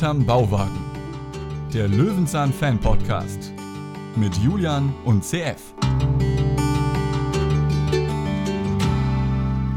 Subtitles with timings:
[0.00, 0.80] Hinterm Bauwagen.
[1.74, 3.52] Der Löwenzahn Fan Podcast
[4.16, 5.74] mit Julian und CF.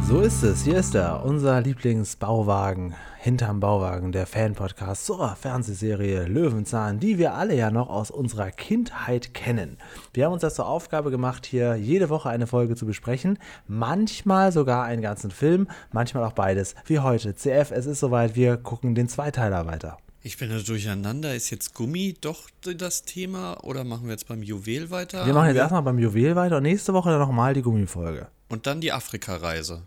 [0.07, 7.01] So ist es, hier ist er, unser Lieblingsbauwagen, hinterm Bauwagen, der Fan-Podcast zur Fernsehserie Löwenzahn,
[7.01, 9.77] die wir alle ja noch aus unserer Kindheit kennen.
[10.13, 14.53] Wir haben uns das zur Aufgabe gemacht, hier jede Woche eine Folge zu besprechen, manchmal
[14.53, 17.35] sogar einen ganzen Film, manchmal auch beides, wie heute.
[17.35, 19.97] CF, es ist soweit, wir gucken den Zweiteiler weiter.
[20.25, 21.35] Ich bin da durcheinander.
[21.35, 25.25] Ist jetzt Gummi doch das Thema oder machen wir jetzt beim Juwel weiter?
[25.25, 28.29] Wir machen jetzt erstmal beim Juwel weiter und nächste Woche dann nochmal die Gummifolge.
[28.47, 29.81] Und dann die Afrika-Reise.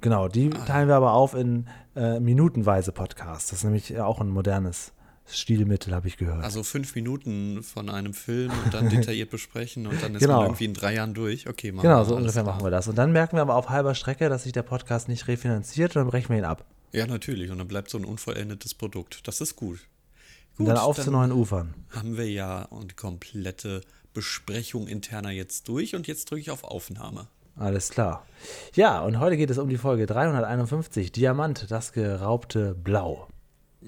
[0.00, 0.64] Genau, die ah.
[0.64, 3.50] teilen wir aber auf in äh, minutenweise Podcasts.
[3.50, 4.94] Das ist nämlich auch ein modernes
[5.26, 6.42] Stilmittel, habe ich gehört.
[6.42, 10.38] Also fünf Minuten von einem Film und dann detailliert besprechen und dann ist genau.
[10.38, 11.46] man irgendwie in drei Jahren durch.
[11.46, 12.88] Okay, machen Genau, so ungefähr machen wir das.
[12.88, 16.00] Und dann merken wir aber auf halber Strecke, dass sich der Podcast nicht refinanziert und
[16.00, 16.64] dann brechen wir ihn ab.
[16.92, 17.50] Ja, natürlich.
[17.50, 19.26] Und dann bleibt so ein unvollendetes Produkt.
[19.26, 19.80] Das ist gut.
[20.56, 21.74] gut und dann auf dann zu neuen Ufern.
[21.90, 23.80] Haben wir ja die komplette
[24.14, 27.28] Besprechung interner jetzt durch und jetzt drücke ich auf Aufnahme.
[27.56, 28.26] Alles klar.
[28.74, 33.28] Ja, und heute geht es um die Folge 351, Diamant, das geraubte Blau.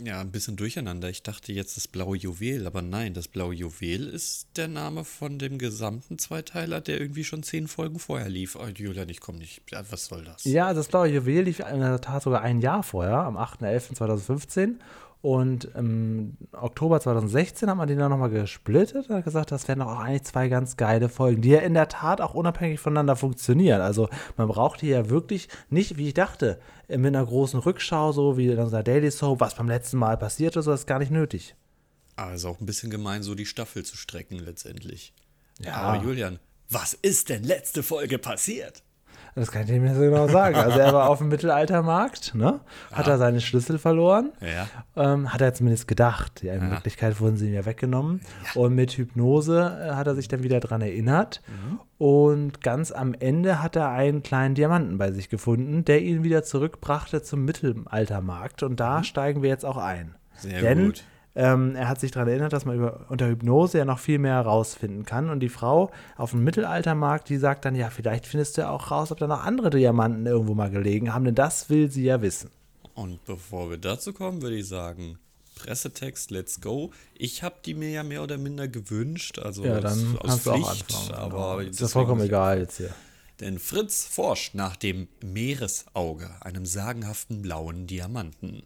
[0.03, 1.09] Ja, ein bisschen durcheinander.
[1.09, 5.39] Ich dachte jetzt das blaue Juwel, aber nein, das blaue Juwel ist der Name von
[5.39, 8.57] dem gesamten Zweiteiler, der irgendwie schon zehn Folgen vorher lief.
[8.57, 9.63] Oh, Julian, ich komme nicht.
[9.91, 10.45] Was soll das?
[10.45, 14.81] Ja, das blaue Juwel lief in der Tat sogar ein Jahr vorher, am 8.11.2015.
[15.25, 19.79] Und im Oktober 2016 hat man den dann nochmal gesplittet und hat gesagt, das wären
[19.79, 23.17] doch auch eigentlich zwei ganz geile Folgen, die ja in der Tat auch unabhängig voneinander
[23.17, 23.81] funktionieren.
[23.81, 28.37] Also man braucht hier ja wirklich nicht, wie ich dachte, mit einer großen Rückschau, so
[28.37, 31.57] wie in unserer Daily Soap, was beim letzten Mal passierte, so ist gar nicht nötig.
[32.17, 35.15] Also auch ein bisschen gemein, so die Staffel zu strecken letztendlich.
[35.59, 35.73] Ja.
[35.77, 38.83] Aber Julian, was ist denn letzte Folge passiert?
[39.35, 40.55] Das kann ich nicht mehr so genau sagen.
[40.55, 42.61] Also er war auf dem Mittelaltermarkt, ne?
[42.93, 43.15] Hat ja.
[43.15, 44.33] er seine Schlüssel verloren.
[44.41, 44.69] Ja.
[44.97, 46.43] Ähm, hat er zumindest gedacht.
[46.45, 46.71] Ja, in ja.
[46.71, 48.21] Wirklichkeit wurden sie ihm ja weggenommen.
[48.55, 48.61] Ja.
[48.61, 51.43] Und mit Hypnose äh, hat er sich dann wieder dran erinnert.
[51.49, 51.81] Mhm.
[51.99, 56.45] Und ganz am Ende hat er einen kleinen Diamanten bei sich gefunden, der ihn wieder
[56.45, 58.63] zurückbrachte zum Mittelaltermarkt.
[58.63, 59.05] Und da mhm.
[59.05, 60.15] steigen wir jetzt auch ein.
[60.37, 61.05] Sehr Denn gut
[61.37, 64.35] ähm, er hat sich daran erinnert, dass man über, unter Hypnose ja noch viel mehr
[64.35, 65.31] herausfinden kann.
[65.31, 68.91] Und die Frau auf dem Mittelaltermarkt, die sagt dann, ja, vielleicht findest du ja auch
[68.91, 72.23] raus, ob da noch andere Diamanten irgendwo mal gelegen haben, denn das will sie ja
[72.23, 72.51] wissen.
[72.95, 75.19] Und bevor wir dazu kommen, würde ich sagen,
[75.57, 76.91] Pressetext, let's go.
[77.15, 81.13] Ich habe die mir ja mehr oder minder gewünscht, also ja, dann aus, aus Pflicht,
[81.13, 81.71] aber genau.
[81.71, 82.95] ist ja vollkommen egal jetzt hier.
[83.41, 88.63] Denn Fritz forscht nach dem Meeresauge, einem sagenhaften blauen Diamanten.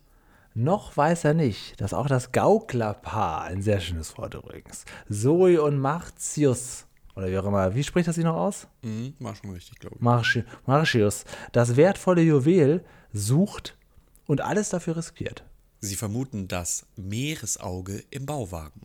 [0.58, 5.78] Noch weiß er nicht, dass auch das Gauklerpaar, ein sehr schönes Wort übrigens, Zoe und
[5.78, 8.66] Martius, oder wie auch immer, wie spricht das sich noch aus?
[8.82, 10.02] Mhm, war schon richtig, glaube ich.
[10.02, 13.78] Marci Marcius, das wertvolle Juwel sucht
[14.26, 15.44] und alles dafür riskiert.
[15.78, 18.80] Sie vermuten das Meeresauge im Bauwagen.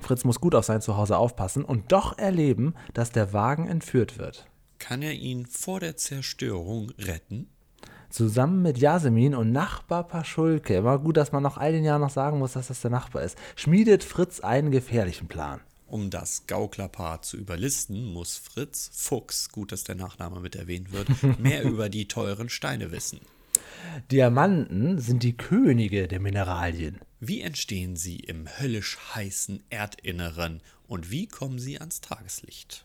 [0.00, 4.46] Fritz muss gut auf sein Zuhause aufpassen und doch erleben, dass der Wagen entführt wird.
[4.78, 7.48] Kann er ihn vor der Zerstörung retten?
[8.10, 12.10] Zusammen mit Jasmin und Nachbar Paschulke, immer gut, dass man nach all den Jahren noch
[12.10, 15.60] sagen muss, dass das der Nachbar ist, schmiedet Fritz einen gefährlichen Plan.
[15.86, 21.08] Um das Gauklerpaar zu überlisten, muss Fritz Fuchs, gut, dass der Nachname mit erwähnt wird,
[21.38, 23.20] mehr über die teuren Steine wissen.
[24.10, 27.00] Diamanten sind die Könige der Mineralien.
[27.20, 32.84] Wie entstehen sie im höllisch heißen Erdinneren und wie kommen sie ans Tageslicht?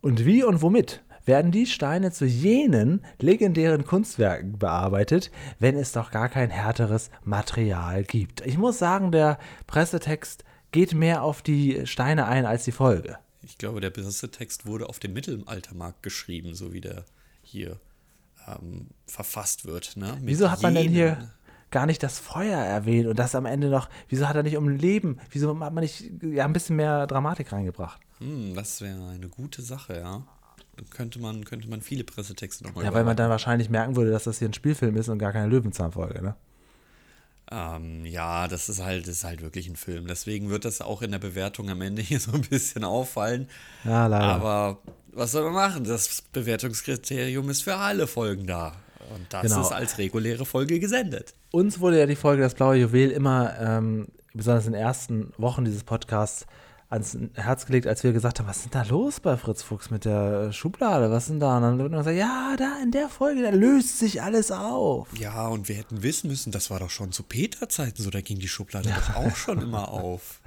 [0.00, 6.10] Und wie und womit werden die Steine zu jenen legendären Kunstwerken bearbeitet, wenn es doch
[6.10, 8.40] gar kein härteres Material gibt.
[8.46, 13.18] Ich muss sagen, der Pressetext geht mehr auf die Steine ein als die Folge.
[13.42, 17.04] Ich glaube, der Pressetext wurde auf dem Mittelaltermarkt geschrieben, so wie der
[17.42, 17.78] hier
[18.46, 19.96] ähm, verfasst wird.
[19.96, 20.16] Ne?
[20.22, 21.30] Wieso hat man denn hier
[21.70, 24.68] gar nicht das Feuer erwähnt und das am Ende noch, wieso hat er nicht um
[24.68, 28.00] Leben, wieso hat man nicht ja, ein bisschen mehr Dramatik reingebracht?
[28.18, 30.26] Hm, das wäre eine gute Sache, ja
[30.90, 34.24] könnte man, könnte man viele Pressetexte nochmal Ja, weil man dann wahrscheinlich merken würde, dass
[34.24, 36.36] das hier ein Spielfilm ist und gar keine Löwenzahnfolge, ne?
[37.50, 40.08] Ähm, ja, das ist halt, das ist halt wirklich ein Film.
[40.08, 43.48] Deswegen wird das auch in der Bewertung am Ende hier so ein bisschen auffallen.
[43.84, 44.24] Ja, leider.
[44.24, 44.78] Aber
[45.12, 45.84] was soll man machen?
[45.84, 48.74] Das Bewertungskriterium ist für alle Folgen da.
[49.14, 49.60] Und das genau.
[49.60, 51.34] ist als reguläre Folge gesendet.
[51.52, 55.64] Uns wurde ja die Folge Das blaue Juwel immer, ähm, besonders in den ersten Wochen
[55.64, 56.46] dieses Podcasts,
[56.88, 59.90] ans Herz gelegt, als wir gesagt haben, was ist denn da los bei Fritz Fuchs
[59.90, 61.10] mit der Schublade?
[61.10, 61.56] Was ist denn da?
[61.56, 65.08] Und dann wird man gesagt, ja, da in der Folge, da löst sich alles auf.
[65.18, 68.38] Ja, und wir hätten wissen müssen, das war doch schon zu Peter-Zeiten so, da ging
[68.38, 70.40] die Schublade doch auch schon immer auf.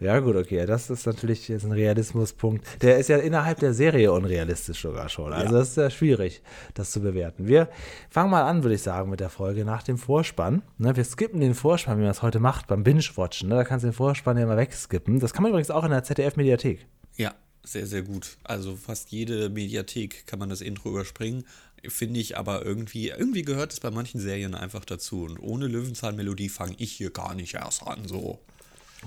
[0.00, 2.64] Ja, gut, okay, das ist natürlich jetzt ein Realismuspunkt.
[2.82, 5.32] Der ist ja innerhalb der Serie unrealistisch sogar schon.
[5.32, 5.58] Also Ja.
[5.60, 6.42] das ist ja schwierig,
[6.74, 7.46] das zu bewerten.
[7.46, 7.68] Wir
[8.08, 10.62] fangen mal an, würde ich sagen, mit der Folge nach dem Vorspann.
[10.78, 13.48] Ne, wir skippen den Vorspann, wie man das heute macht, beim Binge-Watchen.
[13.48, 13.56] Ne?
[13.56, 15.20] Da kannst du den Vorspann ja mal wegskippen.
[15.20, 16.86] Das kann man übrigens auch in der ZDF-Mediathek.
[17.16, 18.36] Ja, sehr, sehr gut.
[18.44, 21.44] Also fast jede Mediathek kann man das Intro überspringen.
[21.86, 25.24] Finde ich aber irgendwie, irgendwie gehört es bei manchen Serien einfach dazu.
[25.24, 28.38] Und ohne Löwenzahnmelodie fange ich hier gar nicht erst an, so.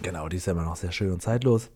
[0.03, 1.69] Genau, die ist ja immer noch sehr schön und zeitlos.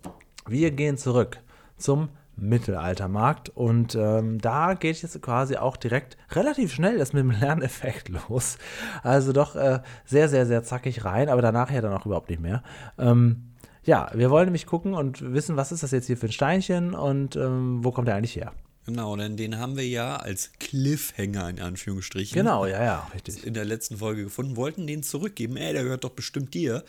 [0.48, 1.40] Wir gehen zurück
[1.78, 7.32] zum Mittelaltermarkt und ähm, da geht jetzt quasi auch direkt relativ schnell das mit dem
[7.32, 8.58] Lerneffekt los.
[9.04, 12.42] Also doch äh, sehr, sehr, sehr zackig rein, aber danach ja dann auch überhaupt nicht
[12.42, 12.64] mehr.
[12.98, 13.51] Ähm,
[13.84, 16.94] ja, wir wollen nämlich gucken und wissen, was ist das jetzt hier für ein Steinchen
[16.94, 18.54] und ähm, wo kommt der eigentlich her?
[18.86, 22.36] Genau, denn den haben wir ja als Cliffhanger in Anführungsstrichen.
[22.36, 23.46] Genau, ja, ja, richtig.
[23.46, 25.56] In der letzten Folge gefunden, wollten den zurückgeben.
[25.56, 26.84] Ey, der gehört doch bestimmt dir.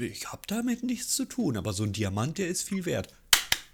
[0.00, 3.08] Ich habe damit nichts zu tun, aber so ein Diamant, der ist viel wert.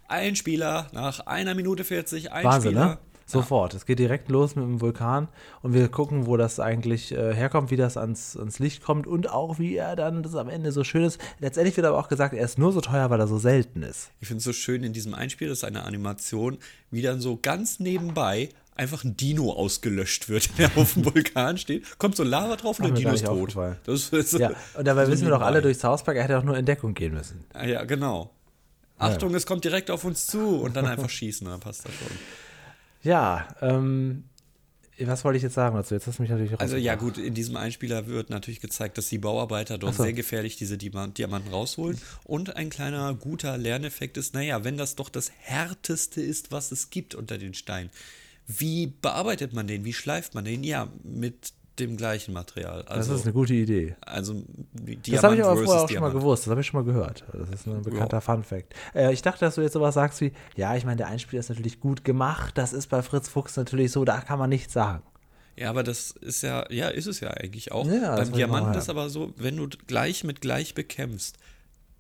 [0.08, 2.87] Ein Spieler nach einer Minute 40, ein Wahnsinn, Spieler.
[2.87, 2.99] ne?
[3.34, 3.75] Sofort.
[3.75, 5.28] Es geht direkt los mit dem Vulkan
[5.62, 9.31] und wir gucken, wo das eigentlich äh, herkommt, wie das ans, ans Licht kommt und
[9.31, 11.20] auch wie er dann das am Ende so schön ist.
[11.40, 14.10] Letztendlich wird aber auch gesagt, er ist nur so teuer, weil er so selten ist.
[14.20, 16.58] Ich finde es so schön in diesem Einspiel, das ist eine Animation,
[16.90, 21.98] wie dann so ganz nebenbei einfach ein Dino ausgelöscht wird, der auf dem Vulkan steht.
[21.98, 23.56] Kommt so Lava drauf und Ach, der Dino ist tot.
[23.84, 25.69] Das ist Ja, und dabei so wissen wir doch alle nebenbei.
[25.72, 27.44] durch South Park, er hätte auch nur in Deckung gehen müssen.
[27.52, 28.31] Ah, Ja, genau.
[28.96, 32.16] Achtung, es kommt direkt auf uns zu und dann einfach schießen, dann passt das schon.
[33.04, 34.24] Ja, ähm,
[35.00, 35.94] was wollte ich jetzt sagen dazu?
[35.94, 39.08] Jetzt hast du mich natürlich Also ja gut, in diesem Einspieler wird natürlich gezeigt, dass
[39.08, 40.02] die Bauarbeiter dort so.
[40.04, 42.00] sehr gefährlich diese Diama- Diamanten rausholen.
[42.24, 46.90] Und ein kleiner guter Lerneffekt ist, naja, wenn das doch das härteste ist, was es
[46.90, 47.90] gibt unter den Steinen,
[48.46, 49.84] wie bearbeitet man den?
[49.84, 50.62] Wie schleift man den?
[50.64, 52.84] Ja, mit dem gleichen Material.
[52.84, 53.96] Das Also, ist eine gute Idee.
[54.00, 54.34] also
[54.72, 56.14] Diamant Das habe ich aber vorher auch schon mal Diamant.
[56.14, 56.42] gewusst.
[56.44, 57.24] Das habe ich schon mal gehört.
[57.32, 58.74] Das ist ein bekannter Fun Fact.
[58.94, 61.48] Äh, ich dachte, dass du jetzt sowas sagst wie, ja, ich meine, der Einspieler ist
[61.48, 62.56] natürlich gut gemacht.
[62.56, 65.02] Das ist bei Fritz Fuchs natürlich so, da kann man nichts sagen.
[65.56, 67.86] Ja, aber das ist ja, ja, ist es ja eigentlich auch.
[67.86, 71.38] Ja, das Beim Diamanten ist aber so, wenn du gleich mit gleich bekämpfst,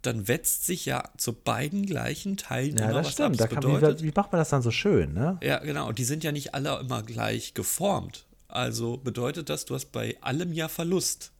[0.02, 3.40] dann wetzt sich ja zu beiden gleichen Teilen Ja, immer das was stimmt.
[3.40, 3.48] ab.
[3.50, 5.38] Da Das kann, wie, bedeutet, wie macht man das dann so schön, ne?
[5.42, 5.88] ja, genau.
[5.88, 8.23] Und die sind ja nicht alle immer gleich geformt.
[8.48, 11.32] Also bedeutet das, du hast bei allem ja Verlust.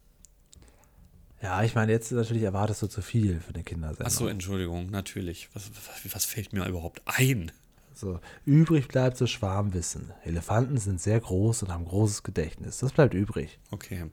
[1.43, 4.07] Ja, ich meine, jetzt natürlich erwartest du zu viel für eine Kindersendung.
[4.07, 5.51] Achso, Entschuldigung, natürlich.
[5.53, 7.53] Was, was, was fällt mir überhaupt ein?
[7.93, 10.11] So, übrig bleibt so Schwarmwissen.
[10.25, 12.79] Elefanten sind sehr groß und haben großes Gedächtnis.
[12.79, 13.59] Das bleibt übrig.
[13.71, 14.07] Okay.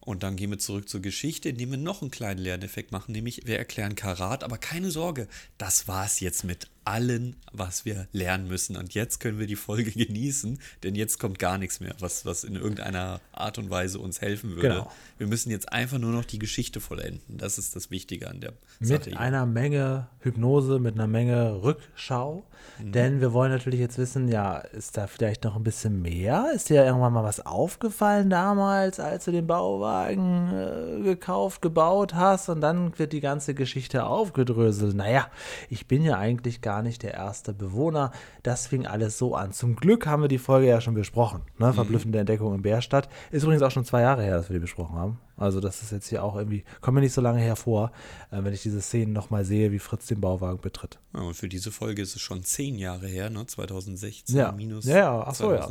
[0.00, 3.42] Und dann gehen wir zurück zur Geschichte, indem wir noch einen kleinen Lerneffekt machen, nämlich
[3.44, 8.76] wir erklären Karat, aber keine Sorge, das war's jetzt mit allen, was wir lernen müssen.
[8.76, 12.44] Und jetzt können wir die Folge genießen, denn jetzt kommt gar nichts mehr, was, was
[12.44, 14.68] in irgendeiner Art und Weise uns helfen würde.
[14.68, 14.92] Genau.
[15.18, 17.36] Wir müssen jetzt einfach nur noch die Geschichte vollenden.
[17.36, 18.92] Das ist das Wichtige an der Sache.
[18.94, 19.20] Mit hier.
[19.20, 22.44] einer Menge Hypnose, mit einer Menge Rückschau.
[22.78, 22.92] Mhm.
[22.92, 26.50] Denn wir wollen natürlich jetzt wissen, ja, ist da vielleicht noch ein bisschen mehr?
[26.54, 32.48] Ist dir irgendwann mal was aufgefallen damals, als du den Bauwagen äh, gekauft, gebaut hast?
[32.48, 34.94] Und dann wird die ganze Geschichte aufgedröselt.
[34.94, 35.28] Naja,
[35.68, 38.12] ich bin ja eigentlich gar nicht der erste Bewohner.
[38.42, 39.52] Das fing alles so an.
[39.52, 41.42] Zum Glück haben wir die Folge ja schon besprochen.
[41.58, 41.66] Mhm.
[41.66, 41.72] Ne?
[41.72, 43.08] Verblüffende Entdeckung in Bärstadt.
[43.30, 45.18] Ist übrigens auch schon zwei Jahre her, dass wir die besprochen haben.
[45.36, 47.92] Also das ist jetzt hier auch irgendwie, kommt mir nicht so lange hervor,
[48.30, 50.98] äh, wenn ich diese Szenen nochmal sehe, wie Fritz den Bauwagen betritt.
[51.14, 53.46] Ja, und für diese Folge ist es schon zehn Jahre her, ne?
[53.46, 54.52] 2016 Ja.
[54.52, 55.68] minus Ja, ja, ach so, ja.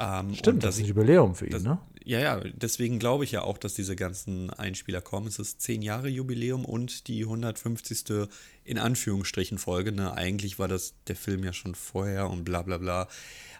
[0.00, 0.30] 2006.
[0.30, 1.78] Ähm, Stimmt, und das ist ein Jubiläum für ihn, Das, ne?
[2.02, 5.26] Ja, ja, deswegen glaube ich ja auch, dass diese ganzen Einspieler kommen.
[5.26, 8.28] Es ist 10 Jahre Jubiläum und die 150.
[8.64, 9.92] in Anführungsstrichen Folge.
[9.92, 10.14] Ne?
[10.14, 13.06] Eigentlich war das der Film ja schon vorher und bla bla bla.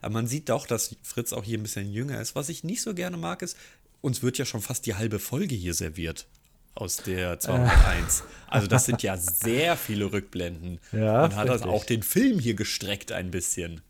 [0.01, 2.35] Aber man sieht doch, dass Fritz auch hier ein bisschen jünger ist.
[2.35, 3.57] Was ich nicht so gerne mag, ist,
[4.01, 6.27] uns wird ja schon fast die halbe Folge hier serviert.
[6.75, 8.23] Aus der 201.
[8.47, 10.79] Also, das sind ja sehr viele Rückblenden.
[10.93, 13.83] Ja, Man hat das auch den Film hier gestreckt ein bisschen.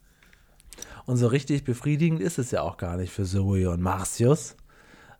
[1.06, 4.56] Und so richtig befriedigend ist es ja auch gar nicht für Zoe und Marcius.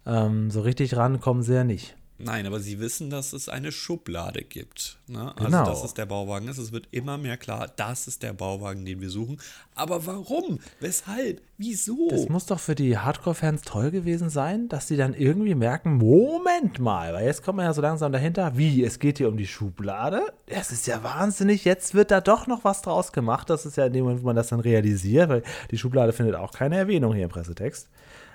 [0.07, 1.97] Ähm, so richtig ran kommen sie ja nicht.
[2.23, 4.99] Nein, aber sie wissen, dass es eine Schublade gibt.
[5.07, 5.33] Ne?
[5.37, 5.59] Genau.
[5.59, 6.59] Also, dass es der Bauwagen ist.
[6.59, 9.41] Es wird immer mehr klar, das ist der Bauwagen, den wir suchen.
[9.75, 10.59] Aber warum?
[10.81, 11.41] Weshalb?
[11.57, 12.09] Wieso?
[12.11, 16.79] Das muss doch für die Hardcore-Fans toll gewesen sein, dass sie dann irgendwie merken, Moment
[16.79, 19.47] mal, weil jetzt kommt man ja so langsam dahinter, wie, es geht hier um die
[19.47, 20.23] Schublade?
[20.47, 23.51] Das ist ja wahnsinnig, jetzt wird da doch noch was draus gemacht.
[23.51, 26.35] Das ist ja in dem Moment, wo man das dann realisiert, weil die Schublade findet
[26.37, 27.89] auch keine Erwähnung hier im Pressetext.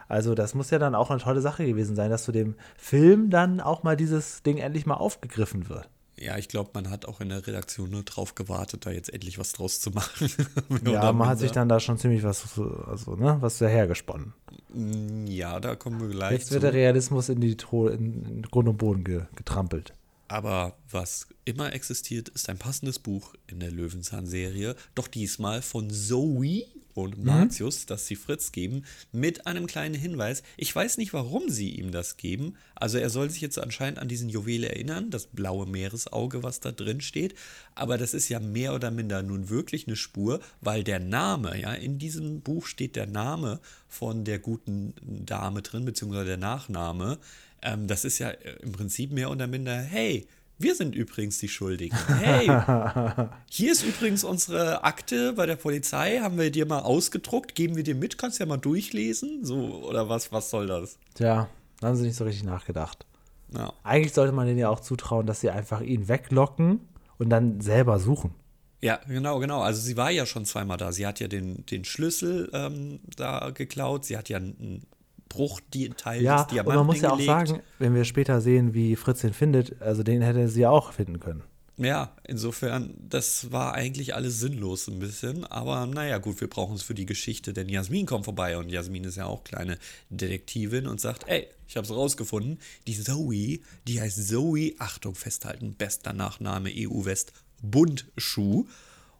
[0.07, 3.29] Also das muss ja dann auch eine tolle Sache gewesen sein, dass zu dem Film
[3.29, 5.89] dann auch mal dieses Ding endlich mal aufgegriffen wird.
[6.17, 9.37] Ja, ich glaube, man hat auch in der Redaktion nur drauf gewartet, da jetzt endlich
[9.37, 10.29] was draus zu machen.
[10.85, 12.57] Ja, man hat sich dann da schon ziemlich was,
[12.87, 14.31] also, ne, was dahergesponnen.
[14.73, 16.53] Mm, Ja, da kommen wir gleich Jetzt zu.
[16.53, 19.93] wird der Realismus in die Tro in, in Grund und Boden ge, getrampelt.
[20.29, 24.75] Aber was immer existiert, ist ein passendes Buch in der Löwenzahn-Serie.
[24.95, 26.63] Doch diesmal von Zoe
[26.95, 30.43] und Martius, das sie Fritz geben, mit einem kleinen Hinweis.
[30.55, 32.55] Ich weiß nicht, warum sie ihm das geben.
[32.73, 36.71] Also er soll sich jetzt anscheinend an diesen Juwel erinnern, das blaue Meeresauge, was da
[36.71, 37.35] drin steht.
[37.75, 41.73] Aber das ist ja mehr oder minder nun wirklich eine Spur, weil der Name, ja,
[41.73, 43.59] in diesem Buch steht der Name
[43.89, 47.19] von der guten Dame drin, beziehungsweise der Nachname.
[47.61, 51.49] Ähm, das ist ja äh, im Prinzip mehr oder minder, hey, wir sind übrigens die
[51.49, 51.97] Schuldigen.
[52.07, 52.47] Hey,
[53.49, 57.83] hier ist übrigens unsere Akte bei der Polizei, haben wir dir mal ausgedruckt, geben wir
[57.83, 60.97] dir mit, kannst ja mal durchlesen, so oder was, was soll das?
[61.15, 61.49] Tja,
[61.81, 63.05] da haben sie nicht so richtig nachgedacht.
[63.53, 66.79] Ja, Eigentlich sollte man denen ja auch zutrauen, dass sie einfach ihn weglocken
[67.17, 68.33] und dann selber suchen.
[68.81, 69.61] ja genau, genau.
[69.61, 70.91] Also sie war ja schon zweimal da.
[70.91, 74.85] Sie hat ja den, den Schlüssel ähm, da geklaut, sie hat ja einen
[75.35, 77.47] Bruchteil Ja, des und Diamanten man muss ja auch hingelegt.
[77.49, 80.93] sagen, wenn wir später sehen, wie Fritz ihn findet, also den hätte sie ja auch
[80.93, 81.43] finden können.
[81.77, 85.43] Ja, insofern, das war eigentlich alles sinnlos ein bisschen.
[85.43, 89.03] Aber naja, gut, wir brauchen es für die Geschichte, denn Jasmin kommt vorbei und Jasmin
[89.03, 89.77] ist ja auch kleine
[90.09, 95.73] Detektivin und sagt, ey, ich habe es rausgefunden, die Zoe, die heißt Zoe, Achtung, festhalten,
[95.73, 98.65] bester Nachname EU-West, Bundschuh.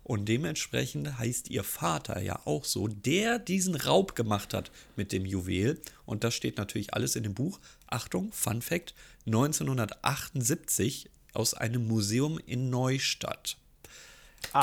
[0.05, 5.25] Und dementsprechend heißt ihr Vater ja auch so, der diesen Raub gemacht hat mit dem
[5.25, 5.81] Juwel.
[6.05, 7.59] Und das steht natürlich alles in dem Buch.
[7.88, 8.93] Achtung, Fun Fact:
[9.25, 13.57] 1978 aus einem Museum in Neustadt.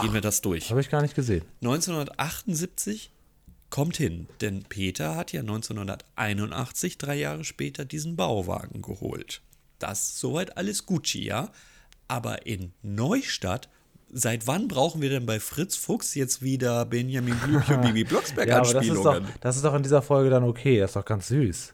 [0.01, 0.71] Gehen wir das durch.
[0.71, 1.43] Habe ich gar nicht gesehen.
[1.61, 3.11] 1978
[3.69, 9.43] kommt hin, denn Peter hat ja 1981, drei Jahre später, diesen Bauwagen geholt.
[9.81, 11.51] Das ist soweit alles Gucci, ja?
[12.07, 13.69] Aber in Neustadt,
[14.13, 18.49] seit wann brauchen wir denn bei Fritz Fuchs jetzt wieder Benjamin Blümchen und Bibi Blocksberg
[18.49, 18.81] Ja, das ist, doch,
[19.15, 19.25] Anspielungen?
[19.41, 20.79] das ist doch in dieser Folge dann okay.
[20.81, 21.73] Das ist doch ganz süß.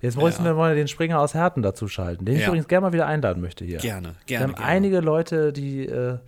[0.00, 0.50] Jetzt müssen Ja.
[0.50, 2.48] wir mal den Springer aus Herten dazu schalten, den ich Ja.
[2.48, 3.78] übrigens gerne mal wieder einladen möchte hier.
[3.78, 4.44] Gerne, Wir gerne.
[4.44, 4.66] haben gerne.
[4.68, 6.18] einige Leute, die, äh,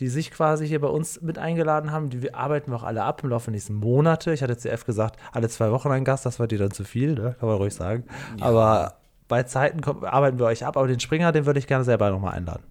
[0.00, 2.08] die sich quasi hier bei uns mit eingeladen haben.
[2.08, 4.32] Die wir arbeiten wir auch alle ab im Laufe der nächsten Monate.
[4.32, 7.12] Ich hatte CF gesagt, alle zwei Wochen ein Gast, das war dir dann zu viel,
[7.14, 7.36] ne?
[7.38, 8.04] kann man ruhig sagen.
[8.40, 8.94] Aber
[9.28, 10.78] bei Zeiten kommt, arbeiten wir euch ab.
[10.78, 12.62] Aber den Springer, den würde ich gerne selber nochmal einladen.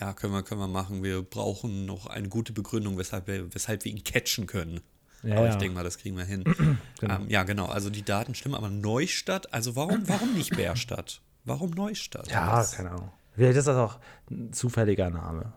[0.00, 1.02] Ja, können wir, können wir machen.
[1.02, 4.80] Wir brauchen noch eine gute Begründung, weshalb wir, weshalb wir ihn catchen können.
[5.22, 5.50] Ja, aber ja.
[5.52, 6.44] ich denke mal, das kriegen wir hin.
[7.02, 7.66] ähm, ja, genau.
[7.66, 11.20] Also die Daten stimmen, aber Neustadt, also warum, warum nicht Bärstadt?
[11.44, 12.30] Warum Neustadt?
[12.30, 13.10] Ja, Das- keine Ahnung.
[13.34, 14.00] Vielleicht ist das auch
[14.30, 15.52] ein zufälliger Name.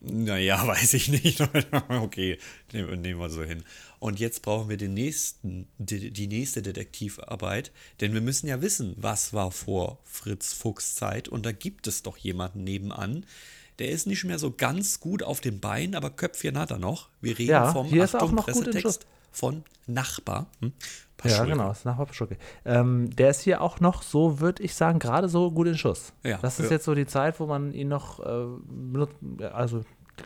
[0.00, 1.40] Naja, weiß ich nicht.
[1.88, 2.38] okay,
[2.72, 3.62] nehmen, nehmen wir so hin.
[3.98, 8.94] Und jetzt brauchen wir den nächsten, die, die nächste Detektivarbeit, denn wir müssen ja wissen,
[8.98, 11.28] was war vor Fritz Fuchs Zeit.
[11.28, 13.24] Und da gibt es doch jemanden nebenan.
[13.78, 17.08] Der ist nicht mehr so ganz gut auf den Beinen, aber Köpfchen hat er noch.
[17.20, 20.46] Wir reden Ja, vom hier ist er auch Achtung, Pressetext von Nachbar.
[20.60, 20.72] Hm?
[21.24, 22.36] Ja, genau, das ist nach Paschulke.
[22.66, 26.12] Ähm, der ist hier auch noch so, würde ich sagen, gerade so gut in Schuss.
[26.22, 26.72] Ja, das ist ja.
[26.72, 29.14] jetzt so die Zeit, wo man ihn noch äh, benutzt,
[29.52, 29.82] also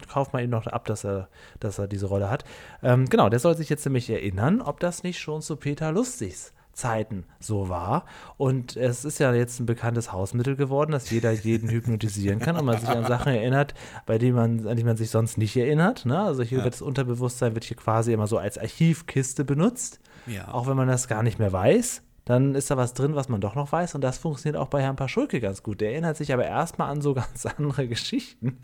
[0.09, 1.29] kauft man ihm noch ab, dass er,
[1.61, 2.45] dass er diese Rolle hat.
[2.83, 6.53] Ähm, genau, der soll sich jetzt nämlich erinnern, ob das nicht schon zu Peter Lustigs
[6.79, 8.05] Zeiten so war.
[8.37, 12.65] Und es ist ja jetzt ein bekanntes Hausmittel geworden, dass jeder jeden hypnotisieren kann und
[12.65, 13.75] man sich an Sachen erinnert,
[14.07, 16.07] bei denen man, an die man sich sonst nicht erinnert.
[16.07, 16.19] Ne?
[16.19, 20.01] Also hier wird das Unterbewusstsein wird hier quasi immer so als Archivkiste benutzt.
[20.27, 20.55] Ja.
[20.55, 23.41] Auch wenn man das gar nicht mehr weiß, dann ist da was drin, was man
[23.41, 23.95] doch noch weiß.
[23.95, 25.81] Und das funktioniert auch bei Herrn Paschulke ganz gut.
[25.81, 28.59] Der erinnert sich aber erstmal an so ganz andere Geschichten,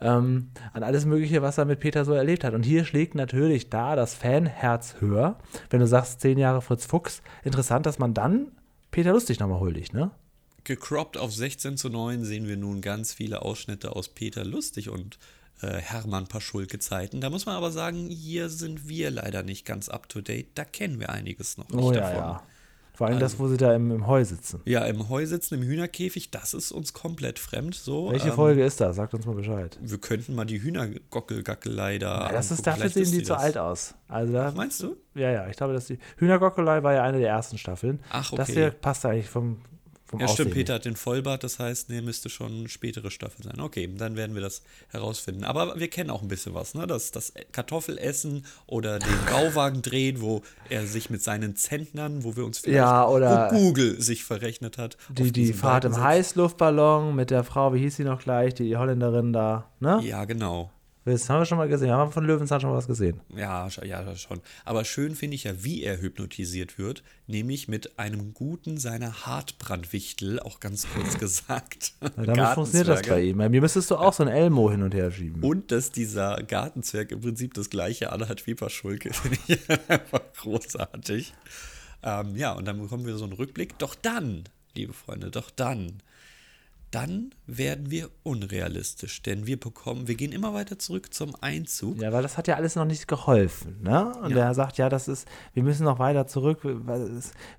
[0.00, 2.54] ähm, an alles Mögliche, was er mit Peter so erlebt hat.
[2.54, 5.38] Und hier schlägt natürlich da das Fanherz höher.
[5.70, 8.48] Wenn du sagst, zehn Jahre Fritz Fuchs, interessant, dass man dann
[8.90, 10.10] Peter Lustig nochmal huldigt, ne?
[10.64, 15.20] Gecroppt auf 16 zu 9 sehen wir nun ganz viele Ausschnitte aus Peter Lustig und
[15.60, 17.20] äh, Hermann Paschulke Zeiten.
[17.20, 20.48] Da muss man aber sagen, hier sind wir leider nicht ganz up to date.
[20.56, 22.16] Da kennen wir einiges noch nicht Oh ja, davon.
[22.16, 22.42] ja.
[22.94, 24.60] Vor allem das, wo sie da im, im Heu sitzen.
[24.66, 27.74] Ja, im Heu sitzen, im Hühnerkäfig, das ist uns komplett fremd.
[27.74, 28.94] So, Welche ähm, Folge ist das?
[28.94, 29.76] Sagt uns mal Bescheid.
[29.82, 32.26] Wir könnten mal die Hühnergockelgackelei da.
[32.28, 33.42] Ja, das ist, dafür sehen die die zu das.
[33.42, 33.94] alt aus.
[34.06, 34.96] Also da, Meinst du?
[35.14, 38.00] Ja, ja, ich glaube, dass die Hühnergockelei war ja eine der ersten Staffeln.
[38.10, 38.52] Ach, Das okay.
[38.60, 39.58] hier passt eigentlich vom,
[40.06, 40.54] vom Ja, stimmt, Aussehen.
[40.54, 43.58] Peter hat den Vollbart, das heißt, nee, müsste schon eine spätere Staffel sein.
[43.60, 45.44] Okay, dann werden wir das herausfinden.
[45.44, 46.86] Aber wir kennen auch ein bisschen was, ne?
[46.86, 52.44] Das, das Kartoffelessen oder den Bauwagen drehen, wo er sich mit seinen Zentnern, wo wir
[52.44, 54.96] uns vielleicht, Ja, oder- wo Google sich verrechnet hat.
[55.08, 55.96] Die, die Fahrt im.
[55.96, 60.00] Heißluftballon mit der Frau, wie hieß sie noch gleich, die Holländerin da, ne?
[60.02, 60.70] Ja, genau.
[61.04, 61.90] Das haben wir schon mal gesehen.
[61.90, 63.20] Haben wir von Löwenzahn schon mal was gesehen?
[63.36, 64.40] Ja, ja, schon.
[64.64, 70.40] Aber schön finde ich ja, wie er hypnotisiert wird, nämlich mit einem guten seiner Hartbrandwichtel,
[70.40, 71.92] auch ganz kurz gesagt.
[72.16, 73.38] Damit funktioniert das bei ihm.
[73.38, 75.42] Bei mir müsstest du auch so ein Elmo hin und her schieben.
[75.42, 79.58] Und dass dieser Gartenzwerg im Prinzip das gleiche anhat wie Paschulke, finde ich
[79.90, 81.34] einfach großartig.
[82.02, 83.78] Ähm, ja, und dann bekommen wir so einen Rückblick.
[83.78, 84.44] Doch dann,
[84.74, 86.02] liebe Freunde, doch dann,
[86.94, 92.00] dann werden wir unrealistisch, denn wir bekommen, wir gehen immer weiter zurück zum Einzug.
[92.00, 94.12] Ja, weil das hat ja alles noch nicht geholfen, ne?
[94.22, 94.44] Und Ja.
[94.46, 96.60] er sagt, ja, das ist, wir müssen noch weiter zurück.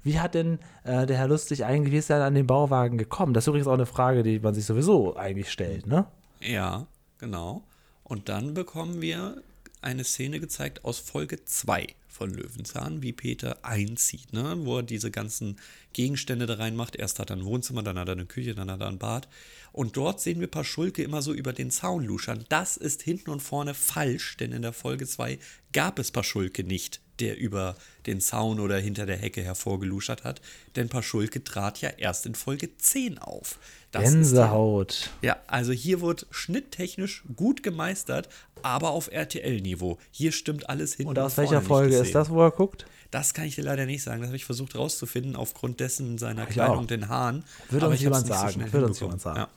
[0.04, 3.34] Wie hat denn äh, der Herr Lustig eigentlich, wie ist er an den Bauwagen gekommen?
[3.34, 6.06] Das ist übrigens auch eine Frage, die man sich sowieso eigentlich stellt, ne?
[6.40, 6.88] Ja,
[7.18, 7.64] genau.
[8.04, 9.42] Und dann bekommen wir
[9.82, 14.56] eine Szene gezeigt aus Folge 2 von Löwenzahn, wie Peter einzieht, ne?
[14.60, 15.58] wo er diese ganzen
[15.92, 16.96] Gegenstände da reinmacht.
[16.96, 19.28] Erst hat er ein Wohnzimmer, dann hat er eine Küche, dann hat er ein Bad.
[19.74, 22.46] Und dort sehen wir Paschulke immer so über den Zaun luschern.
[22.48, 25.38] Das ist hinten und vorne falsch, denn in der Folge 2
[25.74, 30.42] gab es Paschulke nicht, der über den Zaun oder hinter der Hecke hervorgeluschert hat.
[30.76, 33.58] Denn Paschulke trat ja erst in Folge 10 auf.
[33.92, 35.10] Das ist der- Gänsehaut.
[35.22, 38.28] ja, also hier wird schnitttechnisch gut gemeistert,
[38.62, 39.98] aber auf RTL-Niveau.
[40.12, 41.08] Hier stimmt alles hin.
[41.08, 42.86] Und aus welcher Folge ist das, wo er guckt?
[43.12, 44.20] Das kann ich dir leider nicht sagen.
[44.22, 47.46] Das habe ich versucht rauszufinden aufgrund dessen seiner Ich Kleidung und den Haaren.
[47.70, 48.74] Wird aber uns jemand sagen.
[48.74, 49.38] Wird uns jemand sagen.
[49.40, 49.48] Ja.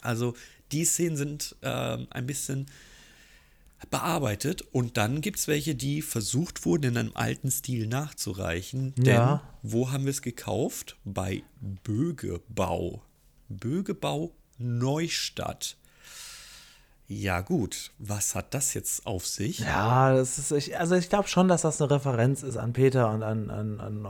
[0.00, 0.34] Also
[0.72, 2.66] die Szenen sind ähm, ein bisschen
[3.90, 8.94] bearbeitet und dann gibt es welche, die versucht wurden, in einem alten Stil nachzureichen.
[8.96, 9.42] Denn Ja.
[9.62, 10.96] wo haben wir es gekauft?
[11.04, 11.42] Bei
[11.84, 13.02] Bögebau.
[13.48, 15.76] Bögebau Neustadt.
[17.08, 17.92] Ja, gut.
[17.98, 19.60] Was hat das jetzt auf sich?
[19.60, 23.10] Ja, das ist, ich, also ich glaube schon, dass das eine Referenz ist an Peter
[23.10, 24.06] und an, an, an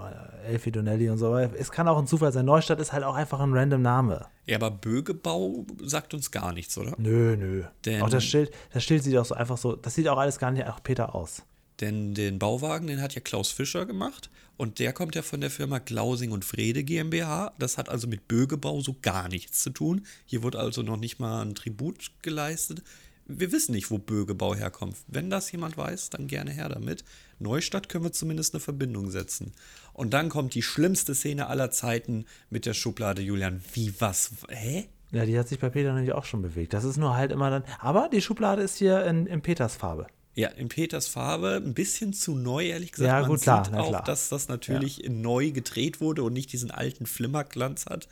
[0.46, 1.26] Elfie Donnelly und so.
[1.26, 2.46] Aber es kann auch ein Zufall sein.
[2.46, 4.26] Neustadt ist halt auch einfach ein random Name.
[4.46, 6.94] Ja, aber Bögebau sagt uns gar nichts, oder?
[6.96, 7.64] Nö, nö.
[7.84, 10.38] Denn- auch das Schild, das Schild sieht auch so einfach so, das sieht auch alles
[10.38, 11.42] gar nicht nach Peter aus.
[11.80, 14.30] Denn den Bauwagen, den hat ja Klaus Fischer gemacht.
[14.56, 17.52] Und der kommt ja von der Firma Glausing und Frede GmbH.
[17.59, 20.06] Das hat also mit Bögebau so gar nichts zu tun.
[20.25, 22.83] Hier wird also noch nicht mal ein Tribut geleistet.
[23.26, 24.97] Wir wissen nicht, wo Bögebau herkommt.
[25.09, 27.04] Wenn das jemand weiß, dann gerne her damit.
[27.38, 29.52] Neustadt können wir zumindest eine Verbindung setzen.
[29.92, 33.62] Und dann kommt die schlimmste Szene aller Zeiten mit der Schublade Julian.
[33.75, 34.30] Wie was?
[34.49, 34.87] Hä?
[35.12, 36.73] Ja, die hat sich bei Peter nämlich auch schon bewegt.
[36.73, 37.64] Das ist nur halt immer dann.
[37.78, 40.06] Aber die Schublade ist hier in, in Peters Farbe.
[40.37, 43.09] Ja, in Peters Farbe ein bisschen zu neu, ehrlich gesagt.
[43.09, 44.05] Ja, Man gut, klar, sieht na auch, klar.
[44.05, 48.07] dass das natürlich in neu gedreht wurde und nicht diesen alten Flimmerglanz hat.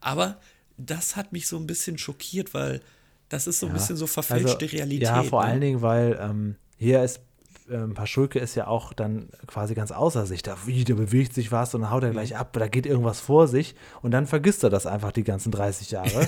[0.00, 0.38] Aber
[0.76, 2.82] das hat mich so ein bisschen schockiert, weil
[3.30, 5.08] das ist so ein bisschen so verfälschte Realität.
[5.08, 5.50] Ja, vor ne?
[5.50, 7.20] allen Dingen, weil ähm, hier ist
[7.70, 10.42] ähm, Paschulke ist ja auch dann quasi ganz außer sich.
[10.42, 13.20] Da, wie, da bewegt sich was und dann haut er gleich ab, da geht irgendwas
[13.20, 16.26] vor sich und dann vergisst er das einfach die ganzen 30 Jahre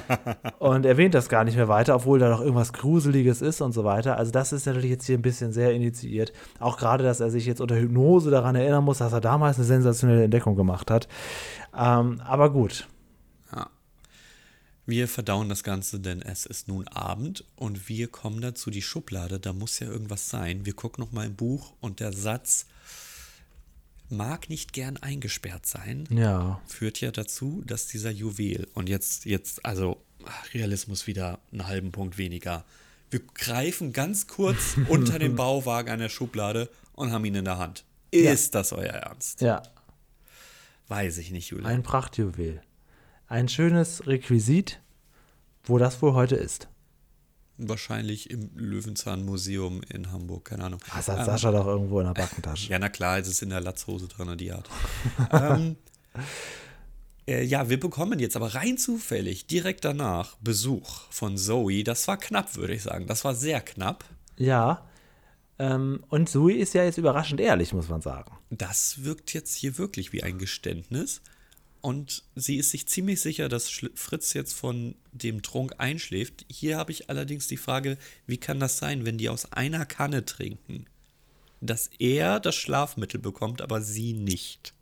[0.58, 3.84] und erwähnt das gar nicht mehr weiter, obwohl da noch irgendwas Gruseliges ist und so
[3.84, 4.16] weiter.
[4.16, 6.32] Also das ist natürlich jetzt hier ein bisschen sehr initiiert.
[6.58, 9.66] Auch gerade, dass er sich jetzt unter Hypnose daran erinnern muss, dass er damals eine
[9.66, 11.08] sensationelle Entdeckung gemacht hat.
[11.76, 12.88] Ähm, aber gut.
[14.88, 14.92] Ja.
[14.92, 19.38] Wir verdauen das Ganze, denn es ist nun Abend und wir kommen dazu die Schublade.
[19.38, 20.64] Da muss ja irgendwas sein.
[20.64, 22.66] Wir gucken noch mal im Buch und der Satz
[24.08, 26.08] mag nicht gern eingesperrt sein.
[26.10, 26.60] Ja.
[26.66, 30.02] führt ja dazu, dass dieser Juwel und jetzt, jetzt, also
[30.54, 32.64] Realismus wieder einen halben Punkt weniger.
[33.10, 37.58] Wir greifen ganz kurz unter den Bauwagen an der Schublade und haben ihn in der
[37.58, 37.84] Hand.
[38.10, 39.42] Ist das euer Ernst?
[39.42, 39.62] Ja.
[40.88, 41.70] Weiß ich nicht, Julian.
[41.70, 42.62] Ein Prachtjuwel.
[43.28, 44.80] Ein schönes Requisit,
[45.64, 46.68] wo das wohl heute ist.
[47.58, 50.80] Wahrscheinlich im Löwenzahn-Museum in Hamburg, keine Ahnung.
[50.94, 52.70] Das hat Ähm, Sascha doch irgendwo in der Backentasche.
[52.70, 54.70] Ja, na klar, es ist in der Latzhose drin, die hat.
[55.32, 55.76] ähm,
[57.26, 61.84] äh, ja, wir bekommen jetzt aber rein zufällig direkt danach Besuch von Zoe.
[61.84, 63.06] Das war knapp, würde ich sagen.
[63.06, 64.04] Das war sehr knapp.
[64.38, 64.86] Ja.
[65.58, 68.38] Ähm, und Sui ist ja jetzt überraschend ehrlich, muss man sagen.
[68.48, 71.20] Das wirkt jetzt hier wirklich wie ein Geständnis.
[71.80, 76.44] Und sie ist sich ziemlich sicher, dass Fritz jetzt von dem Trunk einschläft.
[76.50, 80.24] Hier habe ich allerdings die Frage, wie kann das sein, wenn die aus einer Kanne
[80.24, 80.86] trinken?
[81.60, 84.74] Dass er das Schlafmittel bekommt, aber sie nicht.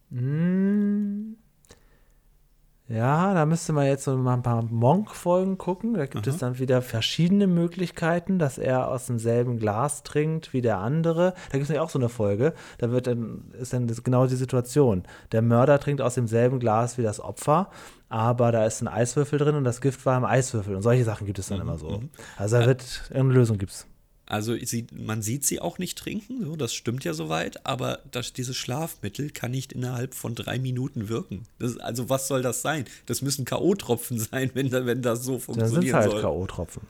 [2.89, 5.95] Ja, da müsste man jetzt so mal ein paar Monk-Folgen gucken.
[5.95, 10.79] Da gibt es dann wieder verschiedene Möglichkeiten, dass er aus demselben Glas trinkt wie der
[10.79, 11.35] andere.
[11.51, 12.53] Da gibt es ja auch so eine Folge.
[12.79, 15.03] Da wird dann, ist dann genau die Situation.
[15.33, 17.71] Der Mörder trinkt aus demselben Glas wie das Opfer,
[18.09, 20.77] aber da ist ein Eiswürfel drin und das Gift war im Eiswürfel.
[20.77, 22.03] Und solche Sachen gibt es dann immer so.
[22.37, 23.89] Also da wird irgendeine Lösung gibt's.
[24.27, 28.33] Also sie, man sieht sie auch nicht trinken, so, das stimmt ja soweit, aber das,
[28.33, 31.45] dieses Schlafmittel kann nicht innerhalb von drei Minuten wirken.
[31.61, 32.87] Das, also was soll das sein?
[33.07, 36.21] Das müssen K.O.-Tropfen sein, wenn, wenn das so Dann sind es funktionieren halt.
[36.21, 36.83] K.O.-Tropfen.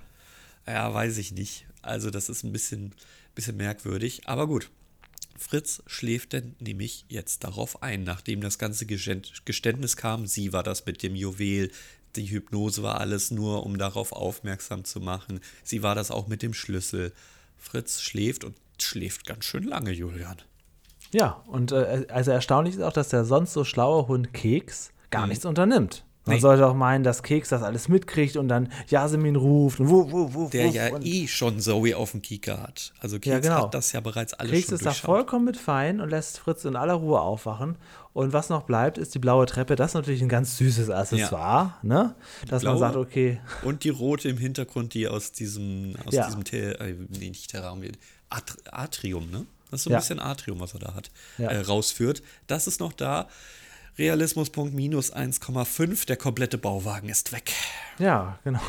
[0.67, 1.67] Ja, weiß ich nicht.
[1.83, 2.93] Also das ist ein bisschen,
[3.35, 4.23] bisschen merkwürdig.
[4.27, 4.71] Aber gut,
[5.39, 10.27] Fritz schläft denn nämlich jetzt darauf ein, nachdem das ganze Geständnis kam.
[10.27, 11.71] Sie war das mit dem Juwel.
[12.17, 15.41] Die Hypnose war alles nur, um darauf aufmerksam zu machen.
[15.63, 17.13] Sie war das auch mit dem Schlüssel.
[17.57, 20.37] Fritz schläft und schläft ganz schön lange, Julian.
[21.13, 25.23] Ja, und äh, also erstaunlich ist auch, dass der sonst so schlaue Hund Keks gar
[25.23, 25.31] mhm.
[25.31, 26.05] nichts unternimmt.
[26.27, 26.41] Man nee.
[26.41, 30.35] sollte auch meinen, dass Keks das alles mitkriegt und dann Yasemin ruft und wuff, wuff,
[30.35, 32.93] wuff, Der ja eh schon Zoe auf dem Kieker hat.
[32.99, 33.65] Also Keks ja, genau.
[33.65, 36.65] hat das ja bereits alles Keks schon ist da vollkommen mit fein und lässt Fritz
[36.65, 37.77] in aller Ruhe aufwachen.
[38.13, 39.77] Und was noch bleibt, ist die blaue Treppe.
[39.77, 41.89] Das ist natürlich ein ganz süßes Accessoire, ja.
[41.89, 42.15] ne?
[42.49, 43.41] Dass blaue man sagt, okay.
[43.63, 46.27] Und die rote im Hintergrund, die aus diesem, aus ja.
[46.27, 47.83] diesem, äh, nee, nicht Terraum,
[48.31, 49.47] At Atrium, ne?
[49.71, 52.23] Das ist so ein bisschen Atrium, was er da hat, äh, rausführt.
[52.47, 53.29] Das ist noch da.
[53.99, 56.07] Realismuspunkt minus 1,5.
[56.07, 57.53] Der komplette Bauwagen ist weg.
[57.99, 58.61] Ja, genau.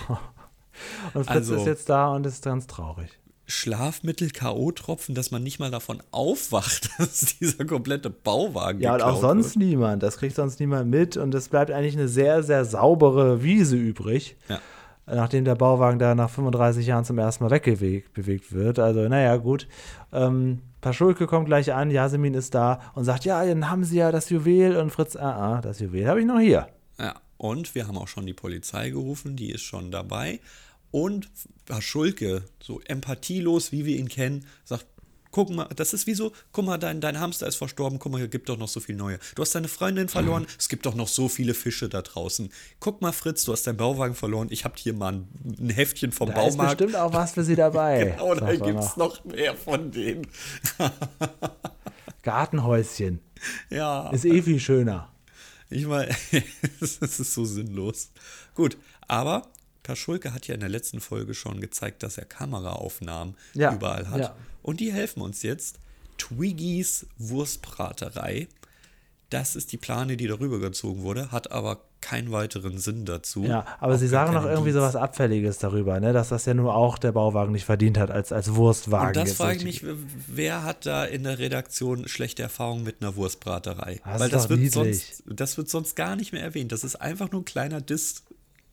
[1.13, 3.10] Und Fritz also, ist jetzt da und ist ganz traurig.
[3.46, 9.22] Schlafmittel, K.O.-Tropfen, dass man nicht mal davon aufwacht, dass dieser komplette Bauwagen Ja, und auch
[9.22, 9.66] sonst wird.
[9.68, 10.04] niemand.
[10.04, 11.18] Das kriegt sonst niemand mit.
[11.18, 14.36] Und es bleibt eigentlich eine sehr, sehr saubere Wiese übrig.
[14.50, 14.60] Ja.
[15.08, 18.78] Nachdem der Bauwagen da nach 35 Jahren zum ersten Mal wegbewegt wird.
[18.78, 19.67] Also, naja, gut.
[20.12, 24.12] Ähm, Paschulke kommt gleich an, Yasemin ist da und sagt, ja, dann haben sie ja
[24.12, 26.67] das Juwel und Fritz, ah, ah, das Juwel habe ich noch hier.
[27.00, 30.39] Ja, und wir haben auch schon die Polizei gerufen, die ist schon dabei.
[30.91, 31.30] Und
[31.65, 34.86] Paschulke, so empathielos, wie wir ihn kennen, sagt,
[35.38, 38.17] guck mal, das ist wie so, guck mal, dein, dein Hamster ist verstorben, guck mal,
[38.17, 39.19] hier gibt doch noch so viel neue.
[39.36, 40.56] Du hast deine Freundin verloren, mhm.
[40.58, 42.50] es gibt doch noch so viele Fische da draußen.
[42.80, 45.28] Guck mal, Fritz, du hast deinen Bauwagen verloren, ich habe hier mal ein,
[45.60, 46.58] ein, Heftchen vom da Baumarkt.
[46.58, 48.15] Da ist bestimmt auch was für sie dabei.
[48.17, 50.26] genau, da gibt es noch mehr von denen.
[52.23, 53.19] Gartenhäuschen.
[53.69, 54.10] Ja.
[54.10, 55.12] Ist eh viel schöner.
[55.69, 56.15] Ich meine,
[56.80, 58.10] das ist so sinnlos.
[58.56, 58.76] Gut,
[59.08, 59.43] aber
[59.88, 64.10] Per Schulke hat ja in der letzten Folge schon gezeigt, dass er Kameraaufnahmen ja, überall
[64.10, 64.19] hat.
[64.19, 64.36] Ja.
[64.62, 65.80] Und die helfen uns jetzt.
[66.17, 68.50] Twiggys Wurstbraterei.
[69.30, 73.45] Das ist die Plane, die darüber gezogen wurde, hat aber keinen weiteren Sinn dazu.
[73.45, 76.12] Ja, aber sie sagen noch irgendwie so was Abfälliges darüber, ne?
[76.12, 79.08] dass das ja nur auch der Bauwagen nicht verdient hat als, als Wurstwagen.
[79.08, 79.84] Und das frage ich mich,
[80.28, 84.02] wer hat da in der Redaktion schlechte Erfahrungen mit einer Wurstbraterei?
[84.04, 86.73] Das Weil das wird, sonst, das wird sonst gar nicht mehr erwähnt.
[86.73, 88.23] Das ist einfach nur ein kleiner Diss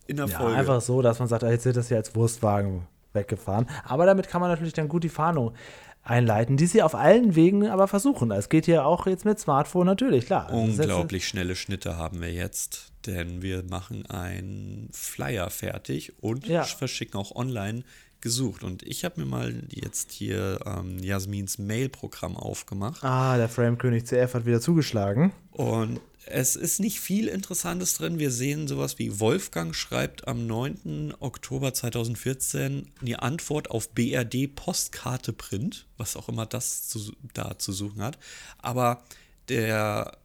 [0.07, 0.57] in der ja, Folge.
[0.57, 3.67] Einfach so, dass man sagt, ah, jetzt wird das ja als Wurstwagen weggefahren.
[3.85, 5.55] Aber damit kann man natürlich dann gut die Fahndung
[6.03, 8.31] einleiten, die sie auf allen Wegen aber versuchen.
[8.31, 10.53] Es geht hier auch jetzt mit Smartphone natürlich, klar.
[10.53, 16.65] Unglaublich schnelle Schnitte haben wir jetzt, denn wir machen einen Flyer fertig und ja.
[16.65, 17.85] verschicken auch online
[18.21, 18.65] gesucht.
[18.65, 23.05] Und ich habe mir mal jetzt hier ähm, Jasmins Mail-Programm aufgemacht.
[23.05, 25.33] Ah, der Frame-König CF hat wieder zugeschlagen.
[25.53, 28.19] Und es ist nicht viel Interessantes drin.
[28.19, 31.15] Wir sehen sowas wie Wolfgang schreibt am 9.
[31.21, 37.73] Oktober 2014 die Antwort auf BRD Postkarte Print, was auch immer das zu, da zu
[37.73, 38.19] suchen hat.
[38.59, 39.03] Aber
[39.49, 40.17] der,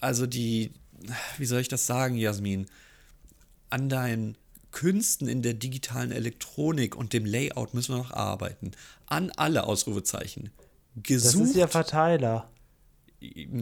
[0.00, 0.72] also die,
[1.38, 2.66] wie soll ich das sagen, Jasmin,
[3.70, 4.36] an deinen
[4.70, 8.72] Künsten in der digitalen Elektronik und dem Layout müssen wir noch arbeiten.
[9.06, 10.50] An alle Ausrufezeichen.
[10.96, 11.42] Gesucht.
[11.42, 12.48] Das ist ja Verteiler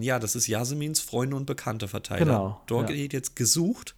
[0.01, 2.25] ja, das ist Yasemins Freunde und Bekannte Verteiler.
[2.25, 2.63] Genau.
[2.67, 2.97] Dort ja.
[2.97, 3.95] geht jetzt gesucht.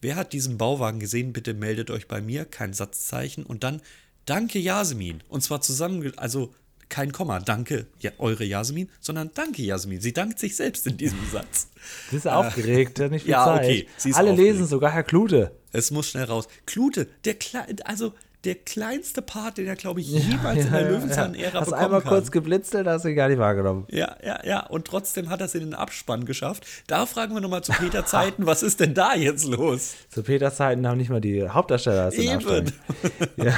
[0.00, 1.32] Wer hat diesen Bauwagen gesehen?
[1.32, 2.44] Bitte meldet euch bei mir.
[2.44, 3.44] Kein Satzzeichen.
[3.44, 3.82] Und dann
[4.28, 5.22] Danke Yasemin.
[5.30, 6.52] Und zwar zusammen, also
[6.90, 10.02] kein Komma, danke ja, eure Jasmin, sondern danke Jasmin.
[10.02, 11.68] Sie dankt sich selbst in diesem Satz.
[12.10, 13.64] Sie ist äh, aufgeregt, nicht viel ja, Zeit.
[13.64, 14.38] Okay, Alle aufgeregt.
[14.38, 15.52] lesen, sogar Herr Klute.
[15.72, 16.46] Es muss schnell raus.
[16.66, 18.12] Klute, der Kleine, also
[18.48, 21.60] der kleinste Part, den er, glaube ich, jemals ja, in der ja, Löwenzahn-Ära ja.
[21.60, 22.08] Hast einmal kann.
[22.08, 23.86] kurz geblitzelt, hast du gar nicht wahrgenommen.
[23.90, 24.66] Ja, ja, ja.
[24.66, 26.66] Und trotzdem hat er es in den Abspann geschafft.
[26.86, 29.96] Da fragen wir nochmal zu Peter Zeiten, was ist denn da jetzt los?
[30.08, 32.72] Zu Peter Zeiten haben nicht mal die Hauptdarsteller Eben.
[33.36, 33.54] ja.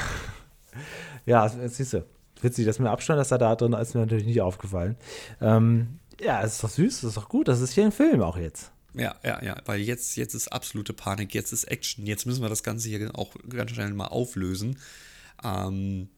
[1.25, 2.05] ja, siehst du.
[2.43, 4.97] Witzig, das mit dem Abstand, dass er da drin ist, mir natürlich nicht aufgefallen.
[5.41, 7.47] Ähm, ja, es ist doch süß, es ist doch gut.
[7.47, 8.73] Das ist hier ein Film auch jetzt.
[8.95, 12.49] Ja, ja, ja, weil jetzt, jetzt ist absolute Panik, jetzt ist Action, jetzt müssen wir
[12.49, 14.79] das Ganze hier auch ganz schnell mal auflösen.
[15.45, 16.09] Ähm,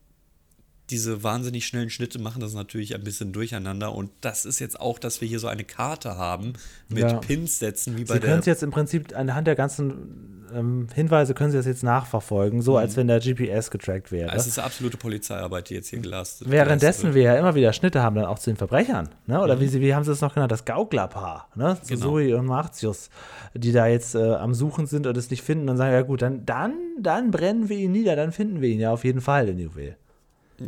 [0.91, 3.95] diese wahnsinnig schnellen Schnitte machen das natürlich ein bisschen durcheinander.
[3.95, 6.53] Und das ist jetzt auch, dass wir hier so eine Karte haben
[6.89, 7.15] mit ja.
[7.19, 8.29] Pins setzen, wie bei Sie der.
[8.29, 12.63] können es jetzt im Prinzip anhand der ganzen ähm, Hinweise können Sie das jetzt nachverfolgen,
[12.63, 12.79] so mhm.
[12.79, 14.35] als wenn der GPS getrackt wäre.
[14.35, 16.53] Es ist absolute Polizeiarbeit, die jetzt hier gelastet wird.
[16.53, 19.09] Währenddessen wir ja immer wieder Schnitte haben, dann auch zu den Verbrechern.
[19.27, 19.41] Ne?
[19.41, 19.61] Oder mhm.
[19.61, 20.53] wie, Sie, wie haben Sie es noch genannt?
[20.53, 21.77] Das Gauklerpaar, ne?
[21.83, 22.07] Zu genau.
[22.07, 23.11] Zoe und Martius,
[23.55, 26.23] die da jetzt äh, am Suchen sind und es nicht finden und sagen: Ja, gut,
[26.23, 29.47] dann, dann, dann brennen wir ihn nieder, dann finden wir ihn ja auf jeden Fall,
[29.47, 29.97] den Juwel.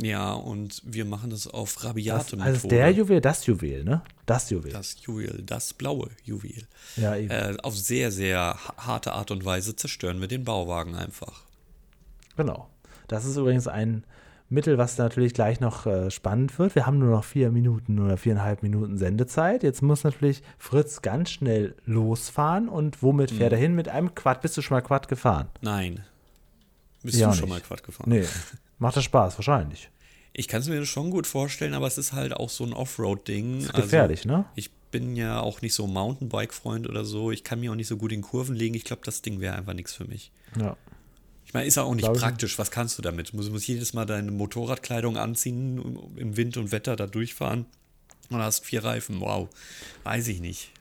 [0.03, 4.03] Ja, und wir machen das auf rabiate das, Also der Juwel, das Juwel, ne?
[4.27, 4.73] Das Juwel.
[4.73, 6.67] Das Juwel, das blaue Juwel.
[6.97, 7.31] Ja, eben.
[7.31, 11.43] Äh, auf sehr, sehr harte Art und Weise zerstören wir den Bauwagen einfach.
[12.37, 12.69] Genau.
[13.09, 14.05] Das ist übrigens ein
[14.51, 16.75] Mittel, was natürlich gleich noch äh, spannend wird.
[16.75, 19.63] Wir haben nur noch vier Minuten oder viereinhalb Minuten Sendezeit.
[19.63, 22.69] Jetzt muss natürlich Fritz ganz schnell losfahren.
[22.69, 23.75] Und womit fährt er hin?
[23.75, 24.43] Mit einem Quad.
[24.43, 25.49] Bist du schon mal Quad gefahren?
[25.61, 26.05] Nein.
[27.03, 27.55] Bist Ja, du schon nicht.
[27.55, 28.09] mal Quad gefahren?
[28.11, 28.25] Nee.
[28.79, 29.91] Macht das Spaß, wahrscheinlich.
[30.33, 33.61] Ich kann es mir schon gut vorstellen, aber es ist halt auch so ein Offroad-Ding.
[33.61, 34.45] Ist gefährlich, ne?
[34.57, 37.31] Ich bin ja auch nicht so Mountainbike-Freund oder so.
[37.31, 38.75] Ich kann mir auch nicht so gut in Kurven legen.
[38.75, 40.33] Ich glaube, das Ding wäre einfach nichts für mich.
[40.61, 40.77] Ja.
[41.47, 42.59] Ich meine, ist ja auch nicht Glaube praktisch.
[42.59, 43.33] Was kannst du damit?
[43.33, 47.67] Du musst, musst jedes Mal deine Motorradkleidung anziehen, im Wind und Wetter da durchfahren
[48.31, 49.21] und hast vier Reifen.
[49.21, 49.49] Wow.
[50.03, 50.73] Weiß ich nicht.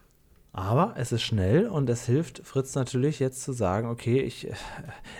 [0.55, 4.47] Aber es ist schnell und es hilft Fritz natürlich jetzt zu sagen, okay, ich.
[4.47, 4.53] Äh,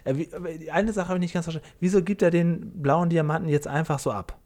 [0.06, 1.68] äh, wie, eine Sache habe ich nicht ganz verstanden.
[1.80, 4.38] Wieso gibt er den blauen Diamanten jetzt einfach so ab?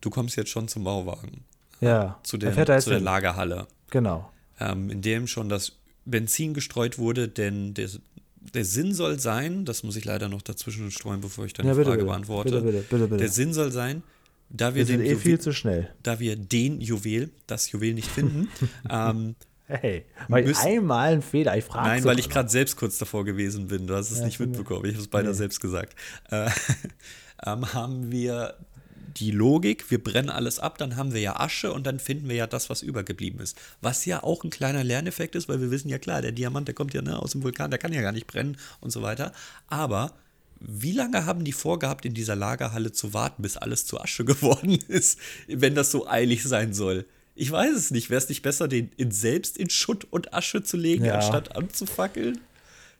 [0.00, 1.42] Du kommst jetzt schon zum Bauwagen.
[1.80, 2.20] Ja.
[2.22, 3.04] Zu fährt er jetzt zu der hin.
[3.04, 3.66] Lagerhalle.
[3.90, 4.30] Genau.
[4.60, 5.72] ähm, in dem schon das
[6.04, 7.88] Benzin gestreut wurde, denn der,
[8.54, 11.74] der Sinn soll sein, das muss ich leider noch dazwischen streuen, bevor ich deine Ja,
[11.74, 12.10] bitte, Frage bitte.
[12.10, 12.50] beantworte.
[12.60, 13.16] Bitte, bitte, bitte, bitte.
[13.16, 14.02] Der Sinn soll sein,
[14.50, 15.90] da wir, Wir den eh Juwel, viel zu schnell.
[16.02, 18.48] da wir den Juwel, das Juwel nicht finden,
[18.90, 19.34] ähm,
[19.80, 21.56] Hey, weil einmal ein Fehler.
[21.56, 23.86] Ich frage Nein, weil ich gerade selbst kurz davor gewesen bin.
[23.86, 24.84] Du hast es Ja, nicht mitbekommen.
[24.86, 25.38] Ich habe es beinahe Nee.
[25.38, 25.94] selbst gesagt.
[26.30, 26.48] Äh,
[27.46, 28.54] ähm, haben wir
[29.16, 32.34] die Logik, wir brennen alles ab, dann haben wir ja Asche und dann finden wir
[32.36, 33.56] ja das, was übergeblieben ist.
[33.80, 36.74] Was ja auch ein kleiner Lerneffekt ist, weil wir wissen ja klar, der Diamant, der
[36.74, 39.32] kommt ja ne, aus dem Vulkan, der kann ja gar nicht brennen und so weiter.
[39.68, 40.12] Aber
[40.60, 44.78] wie lange haben die vorgehabt, in dieser Lagerhalle zu warten, bis alles zu Asche geworden
[44.88, 47.06] ist, wenn das so eilig sein soll?
[47.34, 48.10] Ich weiß es nicht.
[48.10, 51.14] Wäre es nicht besser, den in selbst in Schutt und Asche zu legen, Ja.
[51.16, 52.40] anstatt anzufackeln?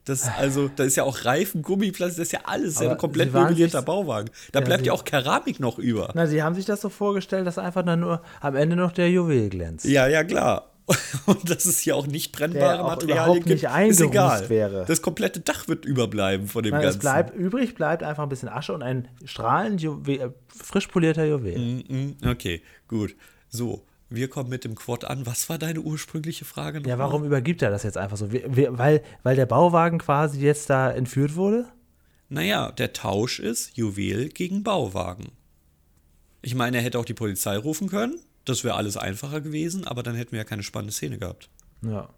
[0.07, 3.33] Das, also, da ist ja auch Reifen, Gummiplastik, das ist ja alles ja ein komplett
[3.33, 4.29] möblierter Bauwagen.
[4.53, 6.11] Da Ja, bleibt ja auch Keramik noch über.
[6.15, 9.11] Na, sie haben sich das so vorgestellt, dass einfach dann nur am Ende noch der
[9.11, 9.87] Juwel glänzt.
[9.87, 10.71] Ja, ja, klar.
[11.27, 14.47] Und dass es hier auch nicht brennbare auch Materialien gibt, nicht ist egal.
[14.51, 14.85] wäre.
[14.87, 17.01] Das komplette Dach wird überbleiben von dem Nein, es Ganzen.
[17.01, 21.57] bleibt, übrig bleibt einfach ein bisschen Asche und ein strahlend Juwel, äh, frisch polierter Juwel.
[21.59, 23.17] Mhm, Okay, gut.
[23.49, 23.83] So,
[24.15, 25.27] wir kommen mit dem Quad an.
[25.27, 26.87] Was war deine ursprüngliche Frage noch?
[26.87, 28.33] Ja, warum übergibt er das jetzt einfach so?
[28.33, 31.67] Weil, weil der Bauwagen quasi jetzt da entführt wurde?
[32.29, 35.33] Naja, der Tausch ist Juwel gegen Bauwagen.
[36.43, 38.19] Ich meine, er hätte auch die Polizei rufen können.
[38.45, 41.49] Das wäre alles einfacher gewesen, aber dann hätten wir ja keine spannende Szene gehabt.
[41.83, 42.09] Ja.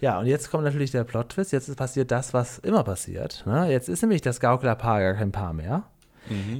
[0.00, 1.52] Ja, und jetzt kommt natürlich der Plot-Twist.
[1.52, 3.44] Jetzt ist passiert das, was immer passiert.
[3.46, 3.70] Ne?
[3.70, 5.84] Jetzt ist nämlich das Gauklerpaar gar kein Paar mehr.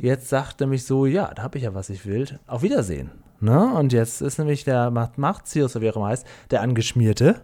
[0.02, 2.38] Jetzt sagt nämlich so, ja, da habe ich ja, was ich will.
[2.46, 3.10] Auf Wiedersehen.
[3.44, 3.74] Ne?
[3.74, 5.14] Und jetzt ist nämlich der Macht
[5.54, 7.42] oder wie er immer heißt, der Angeschmierte.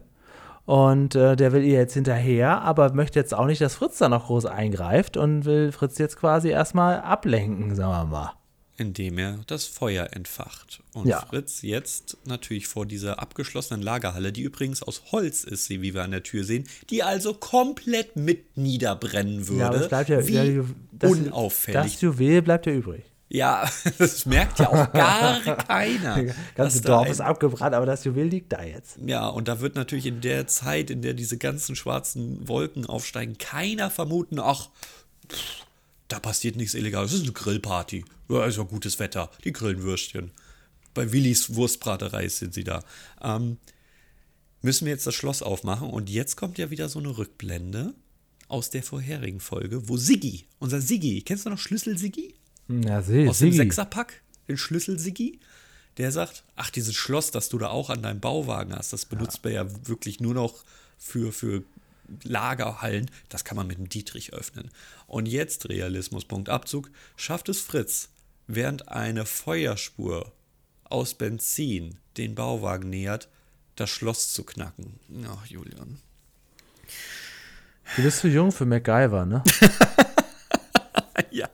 [0.65, 4.09] Und äh, der will ihr jetzt hinterher, aber möchte jetzt auch nicht, dass Fritz da
[4.09, 8.33] noch groß eingreift und will Fritz jetzt quasi erstmal ablenken, sagen wir mal.
[8.77, 10.83] Indem er das Feuer entfacht.
[10.95, 11.21] Und Ja.
[11.21, 16.13] Fritz jetzt natürlich vor dieser abgeschlossenen Lagerhalle, die übrigens aus Holz ist, wie wir an
[16.13, 19.61] der Tür sehen, die also komplett mit niederbrennen würde.
[19.61, 21.95] Ja, aber es bleibt ja, wie ja, das, unauffällig.
[21.95, 23.10] Das Juwel bleibt ja übrig.
[23.31, 26.25] Ja, das merkt ja auch gar keiner.
[26.25, 28.99] Das ganze Dorf ist abgebrannt, aber das Juwel liegt da jetzt.
[29.07, 33.39] Ja, und da wird natürlich in der Zeit, in der diese ganzen schwarzen Wolken aufsteigen,
[33.39, 34.69] keiner vermuten, ach,
[35.29, 35.65] pff,
[36.09, 37.13] da passiert nichts Illegales.
[37.13, 38.05] Das ist eine Grillparty.
[38.29, 39.31] Ja, ist ja gutes Wetter.
[39.45, 40.33] Die grillen Würstchen.
[40.93, 42.83] Bei Willis Wurstbraterei sind sie da.
[43.23, 43.59] Ähm,
[44.61, 47.95] müssen wir jetzt das Schloss aufmachen und jetzt kommt ja wieder so eine Rückblende
[48.49, 52.35] aus der vorherigen Folge, wo Siggi, unser Siggi, kennst du noch Schlüssel Siggi?
[52.71, 55.41] Ja, sehe aus dem Sechserpack, den Schlüssel Siggi,
[55.97, 59.43] der sagt, ach, dieses Schloss, das du da auch an deinem Bauwagen hast, das benutzt
[59.43, 60.65] man ja wirklich nur noch
[60.97, 61.65] für, für
[62.23, 64.71] Lagerhallen, das kann man mit dem Dietrich öffnen.
[65.07, 68.11] Und jetzt, Realismus, Punkt Abzug, schafft es Fritz,
[68.47, 70.33] während eine Feuerspur
[70.85, 73.29] aus Benzin den Bauwagen nähert,
[73.77, 74.99] das Schloss zu knacken.
[75.29, 75.99] Ach, Julian.
[77.97, 79.43] Du bist zu jung für MacGyver, ne?
[81.31, 81.49] Ja.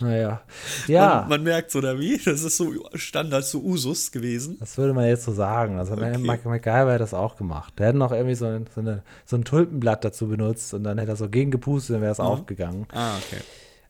[0.00, 0.40] Naja.
[0.86, 2.16] Ja, Man, man merkt oder wie?
[2.24, 4.56] Das ist so Standard, so Usus gewesen.
[4.58, 5.78] das würde man jetzt so sagen.
[5.78, 6.16] Also Okay.
[6.18, 7.74] Mac MacGyver hat das auch gemacht.
[7.78, 10.98] Der hätte noch irgendwie so ein, so, eine, so ein Tulpenblatt dazu benutzt und dann
[10.98, 12.86] hätte er so gegengepustet, dann wäre es aufgegangen.
[12.92, 13.42] Ah, okay.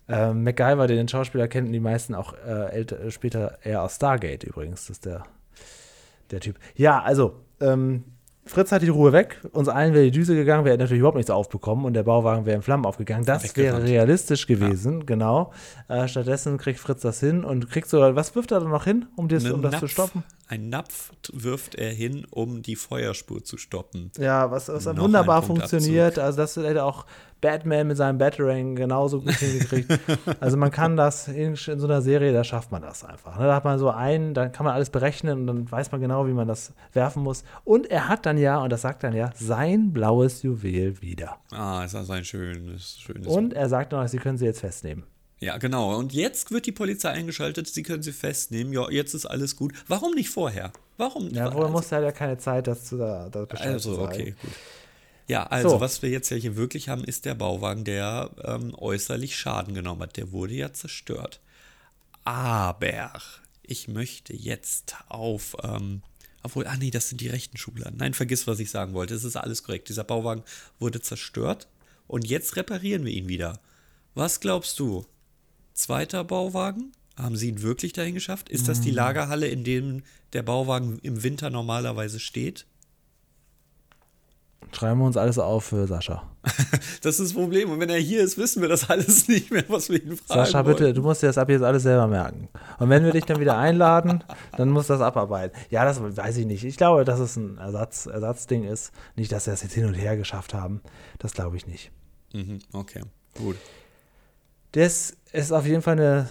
[0.09, 4.83] Ähm, MacGyver, den Schauspieler kennen die meisten auch äh, älter, später eher aus Stargate übrigens.
[4.87, 5.23] Das ist der,
[6.33, 6.57] der Typ.
[6.75, 8.05] Ja, also, ähm,
[8.46, 9.40] Fritz hat die Ruhe weg.
[9.53, 10.64] Uns allen wäre die Düse gegangen.
[10.64, 13.24] Wir hätten natürlich überhaupt nichts aufbekommen und der Bauwagen wäre in Flammen aufgegangen.
[13.24, 15.53] Das wäre realistisch gewesen, genau.
[15.88, 19.07] Äh, stattdessen kriegt Fritz das hin und kriegt sogar, was wirft er da noch hin,
[19.14, 20.24] um das, Einen um das zu Napf- stoppen?
[20.50, 24.10] Ein Napf wirft er hin, um die Feuerspur zu stoppen.
[24.18, 26.18] Ja, was, was wunderbar funktioniert.
[26.18, 27.06] Also, das hätte auch
[27.40, 29.96] Batman mit seinem Batarang genauso gut hingekriegt.
[30.40, 33.38] also, man kann das in, in so einer Serie, da schafft man das einfach.
[33.38, 33.46] Ne?
[33.46, 36.26] Da hat man so einen, dann kann man alles berechnen und dann weiß man genau,
[36.26, 37.44] wie man das werfen muss.
[37.62, 41.36] Und er hat dann ja, und das sagt dann ja, sein blaues Juwel wieder.
[41.52, 43.28] Ah, ist also ein schönes, schönes.
[43.28, 45.04] Und er sagt noch, sie können sie jetzt festnehmen.
[45.40, 45.96] Ja, genau.
[45.96, 48.72] Und jetzt wird die Polizei eingeschaltet, sie können sie festnehmen.
[48.72, 49.72] Ja, jetzt ist alles gut.
[49.88, 50.72] Warum nicht vorher?
[50.98, 51.31] Warum?
[51.31, 54.35] Ja, wohl muss er ja keine Zeit, das zu da, da Bescheid Also, zu okay,
[54.40, 54.50] gut.
[55.29, 55.81] Ja, also So.
[55.81, 60.03] was wir jetzt ja hier wirklich haben, ist der Bauwagen, der ähm, äußerlich Schaden genommen
[60.03, 60.16] hat.
[60.18, 61.40] Der wurde ja zerstört.
[62.24, 63.12] Aber
[63.62, 66.03] ich möchte jetzt auf, ähm,
[66.42, 67.96] obwohl, ah nee, das sind die rechten Schubladen.
[67.96, 69.14] Nein, vergiss, was ich sagen wollte.
[69.14, 69.88] Es ist alles korrekt.
[69.88, 70.42] Dieser Bauwagen
[70.79, 71.66] wurde zerstört
[72.09, 73.61] und jetzt reparieren wir ihn wieder.
[74.14, 75.07] Was glaubst du?
[75.81, 76.93] Zweiter Bauwagen?
[77.16, 78.51] Haben sie ihn wirklich dahin geschafft?
[78.51, 80.03] Ist das die Lagerhalle, in dem
[80.35, 82.66] der Bauwagen im Winter normalerweise steht?
[84.73, 86.23] Schreiben wir uns alles auf für Sascha.
[87.03, 87.71] Das ist das Problem.
[87.71, 90.45] Und wenn er hier ist, wissen wir das alles nicht mehr, was wir ihn fragen
[90.45, 90.95] Sascha, bitte, wollen.
[90.95, 92.49] du musst dir das ab jetzt alles selber merken.
[92.79, 94.23] Und wenn wir dich dann wieder einladen,
[94.59, 95.59] dann musst du das abarbeiten.
[95.71, 96.64] Ja, das weiß ich nicht.
[96.64, 98.93] Ich glaube, dass es ein Ersatz, Ersatzding ist.
[99.16, 100.83] Nicht, dass wir es jetzt hin und her geschafft haben.
[101.19, 101.90] Das glaube ich nicht.
[102.35, 103.01] Mhm, okay,
[103.35, 103.57] gut.
[104.72, 106.28] Das ist auf jeden Fall eine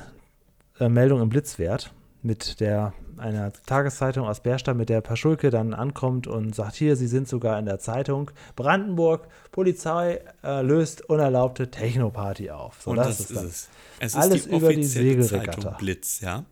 [0.80, 5.74] äh, Meldung im Blitz wert, mit der einer Tageszeitung aus Bärstadt, mit der Paschulke dann
[5.74, 8.32] ankommt und sagt, hier, Sie sind sogar in der Zeitung.
[8.56, 12.78] Brandenburg, Polizei äh, löst unerlaubte Technoparty auf.
[12.82, 13.46] So, Und das, das, ist dann.
[13.48, 13.70] es.
[14.00, 15.62] Es Alles ist die über die offizielle Segelregatta.
[15.62, 16.46] Zeitung Blitz, ja.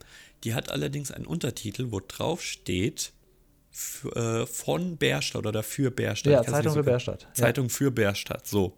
[0.44, 3.14] Die hat allerdings einen Untertitel, wo drauf steht
[4.14, 6.34] äh, von Bärstadt oder für Bärstadt.
[6.34, 7.22] Ja, Ich kann's nicht Zeitung für genau- Bärstadt.
[7.24, 7.34] Ja.
[7.34, 8.78] Zeitung für Bärstadt, so.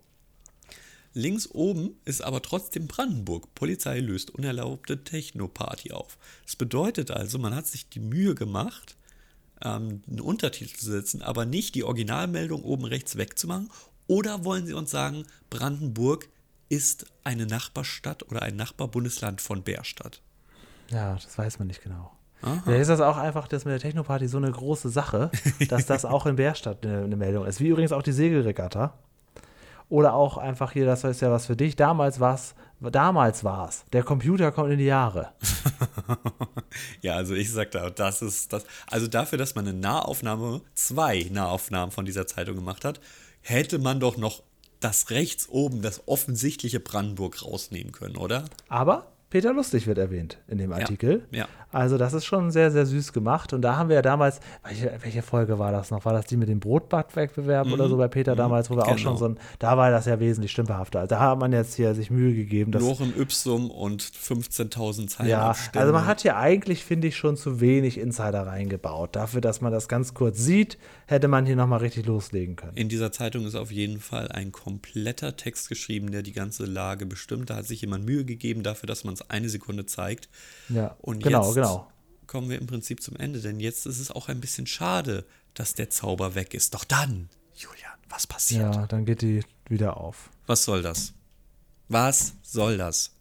[1.14, 3.54] Links oben ist aber trotzdem Brandenburg.
[3.56, 6.18] Polizei löst unerlaubte Techno-Party auf.
[6.46, 8.96] Das bedeutet also, man hat sich die Mühe gemacht,
[9.62, 13.70] ähm, einen Untertitel zu setzen, aber nicht die Originalmeldung oben rechts wegzumachen.
[14.08, 16.30] Oder wollen Sie uns sagen, Brandenburg
[16.70, 20.22] ist eine Nachbarstadt oder ein Nachbarbundesland von Bärstadt?
[20.90, 22.12] Ja, das weiß man nicht genau.
[22.42, 22.62] Aha.
[22.64, 25.30] Vielleicht ist das auch einfach, dass mit der Technoparty so eine große Sache,
[25.70, 27.60] dass das auch in Bärstadt eine, eine Meldung ist.
[27.60, 28.94] Wie übrigens auch die Segelregatta.
[29.90, 31.76] Oder auch einfach hier, das ist ja was für dich.
[31.76, 33.86] Damals war es, damals war es.
[33.92, 35.30] Der Computer kommt in die Jahre.
[37.02, 38.64] Ja, also ich sag da, das ist das.
[38.88, 43.00] Also dafür, dass man eine Nahaufnahme, zwei Nahaufnahmen von dieser Zeitung gemacht hat,
[43.42, 44.44] hätte man doch noch
[44.80, 48.46] das rechts oben, das offensichtliche Brandenburg rausnehmen können, oder?
[48.68, 51.28] Aber Peter Lustig wird erwähnt in dem Artikel.
[51.32, 51.48] ja.
[51.72, 53.54] Also das ist schon sehr, sehr süß gemacht.
[53.54, 56.04] Und da haben wir ja damals, welche, welche Folge war das noch?
[56.06, 59.16] War das die mit dem Brotbackwettbewerb oder so bei Peter damals, wo wir auch schon
[59.16, 59.18] genau.
[59.18, 61.02] so ein, da war das ja wesentlich stümperhafter.
[61.02, 65.30] Also da hat man jetzt hier sich Mühe gegeben, dass Lorem Ipsum und 15.000 Zeilen.
[65.30, 65.80] Ja, Abstände.
[65.80, 69.16] also man hat hier eigentlich, finde ich, schon zu wenig Insider reingebaut.
[69.16, 72.76] Dafür, dass man das ganz kurz sieht, hätte man hier nochmal richtig loslegen können.
[72.76, 77.06] In dieser Zeitung ist auf jeden Fall ein kompletter Text geschrieben, der die ganze Lage
[77.06, 77.50] bestimmt.
[77.50, 80.30] Da hat sich jemand Mühe gegeben dafür, dass man es eine Sekunde zeigt.
[80.70, 81.92] Ja, Und genau, jetzt genau.
[82.28, 85.74] kommen wir im Prinzip zum Ende, denn jetzt ist es auch ein bisschen schade, dass
[85.74, 86.74] der Zauber weg ist.
[86.74, 88.76] Doch dann, Julian, was passiert?
[88.76, 90.30] Ja, dann geht die wieder auf.
[90.48, 91.14] Was soll das?
[91.88, 93.12] Was soll das?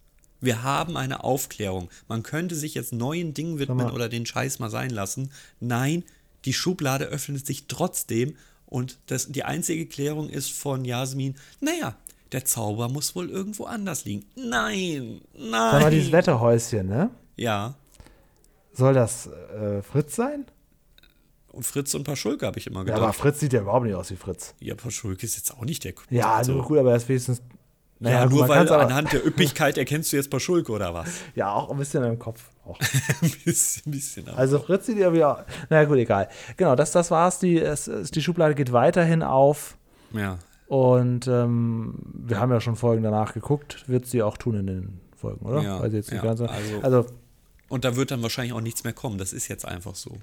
[0.41, 1.89] Wir haben eine Aufklärung.
[2.07, 5.31] Man könnte sich jetzt neuen Dingen widmen oder den Scheiß mal sein lassen.
[5.59, 6.03] Nein,
[6.45, 11.95] die Schublade öffnet sich trotzdem und das, die einzige Klärung ist von Jasmin, naja,
[12.31, 14.25] der Zauber muss wohl irgendwo anders liegen.
[14.35, 15.71] Nein, nein.
[15.71, 17.09] Sag mal, dieses Wetterhäuschen, ne?
[17.35, 17.73] Ja,
[18.73, 20.45] Soll das äh, Fritz sein?
[21.51, 23.01] und Fritz und Paschulke habe ich immer Ja, gedacht.
[23.01, 24.53] aber Fritz sieht ja überhaupt nicht aus wie Fritz.
[24.59, 27.41] Ja, Paschulke ist jetzt auch nicht der Ja, also, nur gut, aber er ist wenigstens.
[28.01, 31.09] Naja, ja, gut, nur weil anhand der Üppigkeit erkennst du jetzt Paschulke oder was?
[31.35, 32.49] Ja, auch ein bisschen im Kopf.
[32.65, 32.79] Auch.
[33.21, 34.27] ein bisschen, ein bisschen.
[34.29, 35.45] Also Fritz sieht ja wieder.
[35.69, 36.29] Naja, gut, egal.
[36.55, 37.39] Genau, das, das war's.
[37.39, 39.75] Die, es, die Schublade geht weiterhin auf.
[40.13, 40.37] ja.
[40.67, 43.85] Und ähm, wir haben ja schon Folgen danach geguckt.
[43.89, 45.61] Wird sie auch tun in den Folgen, oder?
[45.63, 47.05] Ja, die ja, ganze, also- also,
[47.69, 49.17] Und da wird dann wahrscheinlich auch nichts mehr kommen.
[49.17, 50.17] Das ist jetzt einfach so.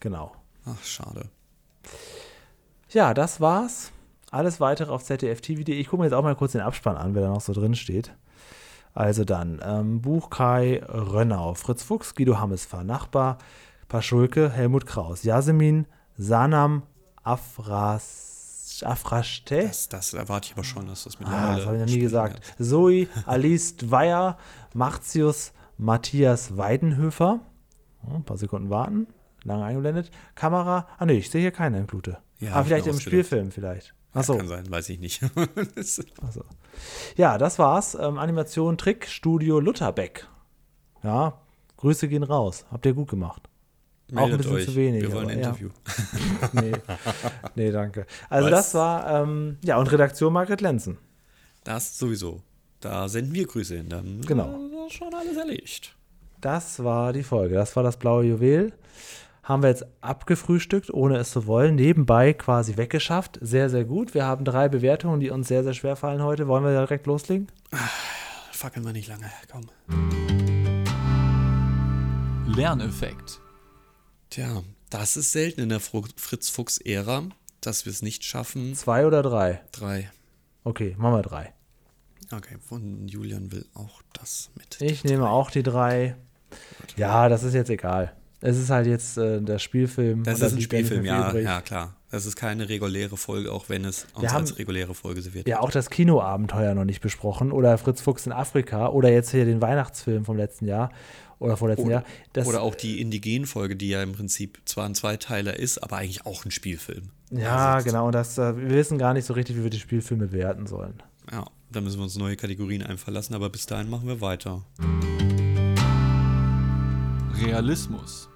[0.00, 0.32] genau.
[0.66, 1.28] Ach, schade.
[2.90, 3.92] Ja, das war's.
[4.30, 5.74] Alles weitere auf ZDF-TV.de.
[5.74, 7.74] Ich gucke mir jetzt auch mal kurz den Abspann an, wer da noch so drin
[7.76, 8.12] steht.
[8.94, 13.38] Also dann, ähm, Buch Kai Rönnau, Fritz Fuchs, Guido Hammesfahr, Nachbar,
[13.88, 15.86] Paschulke, Helmut Kraus, Yasemin,
[16.16, 16.82] Sanam,
[17.22, 19.62] Afras, Afraschte.
[19.68, 21.56] Das, das erwarte ich aber schon, dass das Ah, mittlerweile.
[21.56, 22.40] das habe ich noch nie gesagt.
[22.58, 24.38] Zoe, Alice Dwyer,
[24.74, 27.40] Martius, Matthias Weidenhöfer.
[28.06, 29.06] Ja, ein paar Sekunden warten.
[29.44, 30.10] Lange eingeblendet.
[30.34, 30.88] Kamera.
[30.98, 32.18] Ah, nee, ich sehe hier keine Blute.
[32.38, 32.98] Ja, ah, ich vielleicht im.
[32.98, 33.94] Spielfilm, vielleicht.
[34.12, 34.36] Achso.
[34.36, 35.22] Kann sein, weiß ich nicht.
[35.76, 36.44] Achso.
[37.16, 37.94] Ja, das war's.
[37.94, 40.26] Ähm, Animation Trick Studio Lutherbeck.
[41.02, 41.40] Ja,
[41.76, 42.64] Grüße gehen raus.
[42.70, 43.48] Habt ihr gut gemacht.
[44.14, 44.64] Auch ein Meldet bisschen euch.
[44.64, 45.48] zu wenig, Wir wollen ein aber ja.
[45.48, 45.70] Interview.
[46.52, 46.72] Nee,
[47.56, 48.06] nee danke.
[48.30, 48.50] Also Was?
[48.50, 50.98] das war, ähm, ja, und Redaktion Margret Lenzen.
[51.64, 52.42] Das sowieso.
[52.80, 53.88] Da senden wir Grüße hin.
[53.88, 54.58] Dann Genau.
[54.86, 55.94] ist schon alles erledigt.
[56.40, 57.54] Das war die Folge.
[57.54, 58.72] Das war das blaue Juwel.
[59.42, 61.76] Haben wir jetzt abgefrühstückt, ohne es zu wollen.
[61.76, 63.38] Nebenbei quasi weggeschafft.
[63.40, 64.12] Sehr, sehr gut.
[64.12, 66.48] Wir haben drei Bewertungen, die uns sehr, sehr schwer fallen heute.
[66.48, 67.46] Wollen wir direkt loslegen?
[68.50, 69.30] fackeln wir nicht lange.
[69.50, 69.66] Komm.
[72.46, 73.40] Lerneffekt.
[74.30, 77.24] Tja, das ist selten in der Fritz-Fuchs-Ära,
[77.60, 78.74] dass wir es nicht schaffen.
[78.74, 79.60] Zwei oder drei?
[79.72, 80.10] Drei.
[80.64, 81.52] Okay, machen wir drei.
[82.32, 84.80] Okay, von Julian will auch das mit.
[84.80, 86.16] Ich nehme auch die drei.
[86.96, 88.12] Ja, das ist jetzt egal.
[88.40, 90.22] Es ist halt jetzt äh, der Spielfilm.
[90.24, 91.44] Das und da ist ein Spielfilm, ja, übrig.
[91.44, 91.94] ja, klar.
[92.10, 95.48] Das ist keine reguläre Folge, auch wenn es uns Wir haben- als reguläre Folge serviert
[95.48, 97.50] Ja, auch das Kinoabenteuer noch nicht besprochen.
[97.52, 98.88] Oder Fritz Fuchs in Afrika.
[98.88, 100.90] Oder jetzt hier den Weihnachtsfilm vom letzten Jahr.
[101.38, 102.04] Oder vorletzten Oder, Jahr.
[102.32, 106.24] Das, oder auch die Indigen-Folge, die ja im Prinzip zwar ein Zweiteiler ist, aber eigentlich
[106.24, 107.10] auch ein Spielfilm.
[107.30, 108.06] Ja, Also, genau.
[108.06, 111.02] Und das, äh, wir wissen gar nicht so richtig, wie wir die Spielfilme bewerten sollen.
[111.30, 111.44] Ja,
[111.76, 114.62] da müssen wir uns neue Kategorien einfallen lassen, aber bis dahin machen wir weiter.
[117.38, 118.28] Realismus.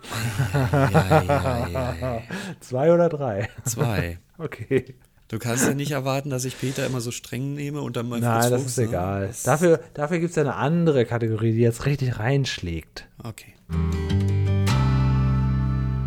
[0.53, 2.22] Ja, ja, ja, ja.
[2.61, 3.49] Zwei oder drei?
[3.64, 4.18] Zwei.
[4.36, 4.95] Okay.
[5.28, 8.20] Du kannst ja nicht erwarten, dass ich Peter immer so streng nehme und dann mal
[8.20, 8.84] Nein, Fritz das Fuchs, ist ne?
[8.84, 9.26] egal.
[9.28, 13.09] Das- Dafür, dafür gibt es eine andere Kategorie, die jetzt richtig reinschlägt.
[13.22, 13.55] Okay.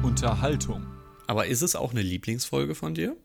[0.04, 0.84] Unterhaltung.
[1.28, 3.16] Aber ist es auch eine Lieblingsfolge von dir?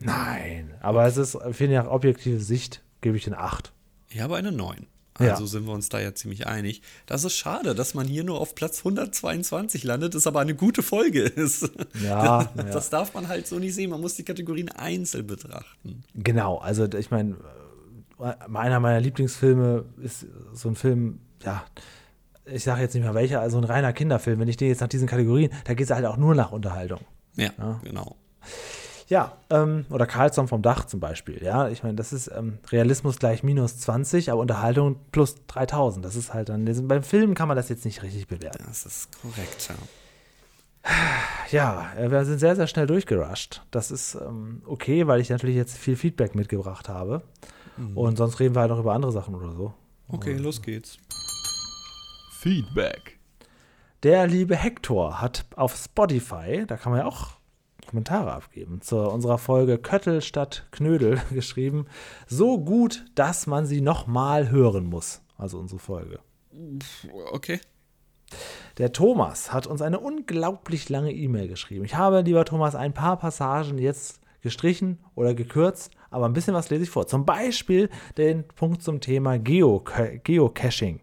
[0.00, 3.72] Nein, aber es ist, finde ich, nach objektive Sicht gebe ich den 8.
[4.10, 4.86] Ich habe eine 9.
[5.20, 5.32] Ja.
[5.32, 6.80] Also sind wir uns da ja ziemlich einig.
[7.06, 10.82] Das ist schade, dass man hier nur auf Platz 122 landet, es aber eine gute
[10.82, 11.68] Folge ist.
[12.04, 12.98] Ja, das, ja.
[12.98, 13.90] darf man halt so nicht sehen.
[13.90, 16.04] Man muss die Kategorien einzeln betrachten.
[16.14, 17.34] Genau, also ich meine,
[18.20, 21.64] äh, einer meiner Lieblingsfilme ist so ein Film, ja,
[22.44, 24.38] ich sage jetzt nicht mehr welcher, also ein reiner Kinderfilm.
[24.38, 27.00] Wenn ich den jetzt nach diesen Kategorien, da geht es halt auch nur nach Unterhaltung.
[27.34, 27.80] Ja, Ja.
[27.82, 28.16] genau.
[29.08, 31.42] Ja, ähm, oder Karlsson vom Dach zum Beispiel.
[31.42, 36.04] Ja, ich meine, das ist ähm, Realismus gleich minus 20, aber Unterhaltung plus 3000.
[36.04, 38.64] Das ist halt dann, beim Film kann man das jetzt nicht richtig bewerten.
[38.66, 39.74] Das ist korrekt, ja.
[41.50, 43.62] Ja, äh, wir sind sehr, sehr schnell durchgerusht.
[43.70, 47.22] Das ist ähm, okay, weil ich natürlich jetzt viel Feedback mitgebracht habe.
[47.94, 49.72] Und sonst reden wir halt noch über andere Sachen oder so.
[50.08, 50.98] Okay, los geht's.
[52.40, 53.18] Feedback.
[54.02, 57.37] Der liebe Hector hat auf Spotify, da kann man ja auch
[57.88, 61.86] Kommentare abgeben, zu unserer Folge Köttel statt Knödel geschrieben.
[62.26, 65.22] So gut, dass man sie nochmal hören muss.
[65.36, 66.20] Also unsere Folge.
[67.32, 67.60] Okay.
[68.76, 71.84] Der Thomas hat uns eine unglaublich lange E-Mail geschrieben.
[71.84, 76.70] Ich habe, lieber Thomas, ein paar Passagen jetzt gestrichen oder gekürzt, aber ein bisschen was
[76.70, 77.06] lese ich vor.
[77.06, 79.82] Zum Beispiel den Punkt zum Thema Geo
[80.24, 81.00] Geocaching.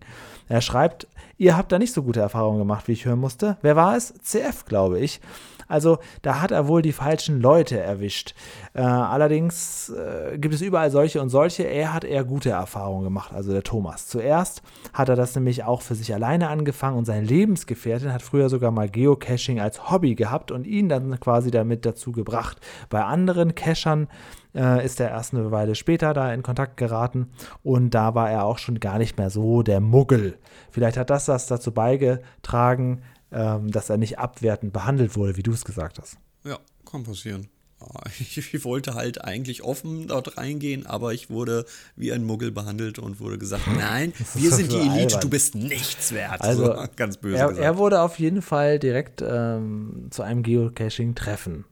[0.47, 1.07] Er schreibt,
[1.37, 3.57] ihr habt da nicht so gute Erfahrungen gemacht, wie ich hören musste.
[3.61, 4.13] Wer war es?
[4.21, 5.19] CF, glaube ich.
[5.67, 8.35] Also da hat er wohl die falschen Leute erwischt.
[8.73, 11.63] Äh, allerdings äh, gibt es überall solche und solche.
[11.63, 14.07] Er hat eher gute Erfahrungen gemacht, also der Thomas.
[14.07, 14.61] Zuerst
[14.93, 18.71] hat er das nämlich auch für sich alleine angefangen und seine Lebensgefährtin hat früher sogar
[18.71, 22.59] mal Geocaching als Hobby gehabt und ihn dann quasi damit dazu gebracht.
[22.89, 24.07] Bei anderen Cachern
[24.55, 27.29] äh, ist er erst eine Weile später da in Kontakt geraten
[27.63, 30.37] und da war er auch schon gar nicht mehr so der Muggel.
[30.71, 33.01] Vielleicht hat das das dazu beigetragen,
[33.31, 36.17] ähm, dass er nicht abwertend behandelt wurde, wie du es gesagt hast.
[36.43, 36.59] Ja,
[36.89, 37.47] kann passieren.
[37.79, 41.65] Ah, Ich, wollte halt eigentlich offen dort reingehen, aber ich wurde
[41.95, 45.21] wie ein Muggel behandelt und wurde gesagt, nein, wir sind die Elite, albern.
[45.21, 46.41] du bist nichts wert.
[46.41, 51.65] Also, so, ganz böse Er, er wurde auf jeden Fall direkt ähm, zu einem Geocaching-Treffen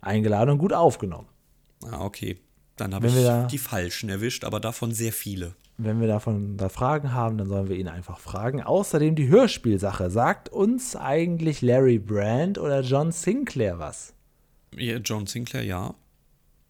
[0.00, 1.28] eingeladen und gut aufgenommen.
[1.90, 2.38] ah, okay.
[2.80, 5.54] Dann habe ich wir da- die Falschen erwischt, aber davon sehr viele.
[5.76, 8.62] Wenn wir davon da Fragen haben, dann sollen wir ihn einfach fragen.
[8.62, 10.10] Außerdem die Hörspielsache.
[10.10, 14.12] Sagt uns eigentlich Larry Brand oder John Sinclair was?
[14.76, 15.94] Ja, John Sinclair, ja.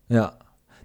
[0.09, 0.39] Ja.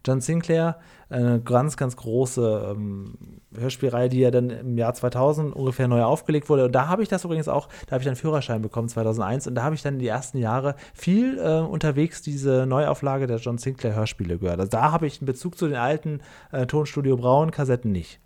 [0.06, 0.80] John Sinclair,
[1.10, 3.16] eine ganz, ganz große ähm,
[3.56, 6.66] Hörspielreihe, die ja dann im Jahr 2000 ungefähr neu aufgelegt wurde.
[6.66, 9.48] Und da habe ich das übrigens auch, da habe ich einen Führerschein bekommen, 2001.
[9.48, 13.58] Und da habe ich dann die ersten Jahre viel äh, unterwegs diese Neuauflage der John
[13.58, 14.60] Sinclair Hörspiele gehört.
[14.60, 18.20] Also da habe ich einen Bezug zu den alten äh, Tonstudio Braun Kassetten nicht.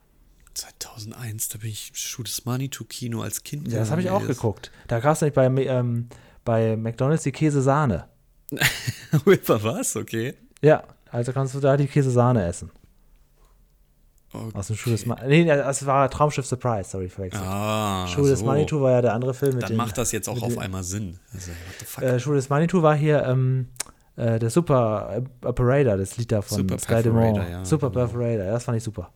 [0.53, 3.71] 2001, da bin ich is Money to Kino als Kind.
[3.71, 4.71] Ja, das habe ich auch geguckt.
[4.87, 6.09] Da gab es nämlich bei, ähm,
[6.43, 8.05] bei McDonalds die Käsesahne.
[9.25, 9.95] Was?
[9.95, 10.33] Okay.
[10.61, 12.71] Ja, also kannst du da die Käsesahne essen.
[14.33, 14.49] okay.
[14.57, 15.27] Aus dem Schuh des Manitou.
[15.27, 17.43] Nee, das war Traumschiff Surprise, sorry, verwechselt.
[17.45, 18.45] Ah, Schuh des so.
[18.45, 20.59] Manitou war ja der andere Film mit Dann den, macht das jetzt auch auf den-
[20.59, 21.19] einmal Sinn.
[21.33, 21.51] Also?
[22.05, 23.69] Äh, Schuh des Manitou war hier ähm,
[24.15, 26.77] äh, der Super äh, Operator, das Lied da von Super.
[26.77, 28.05] Perforator, ja, Super genau.
[28.05, 29.09] Perforator, das fand ich super.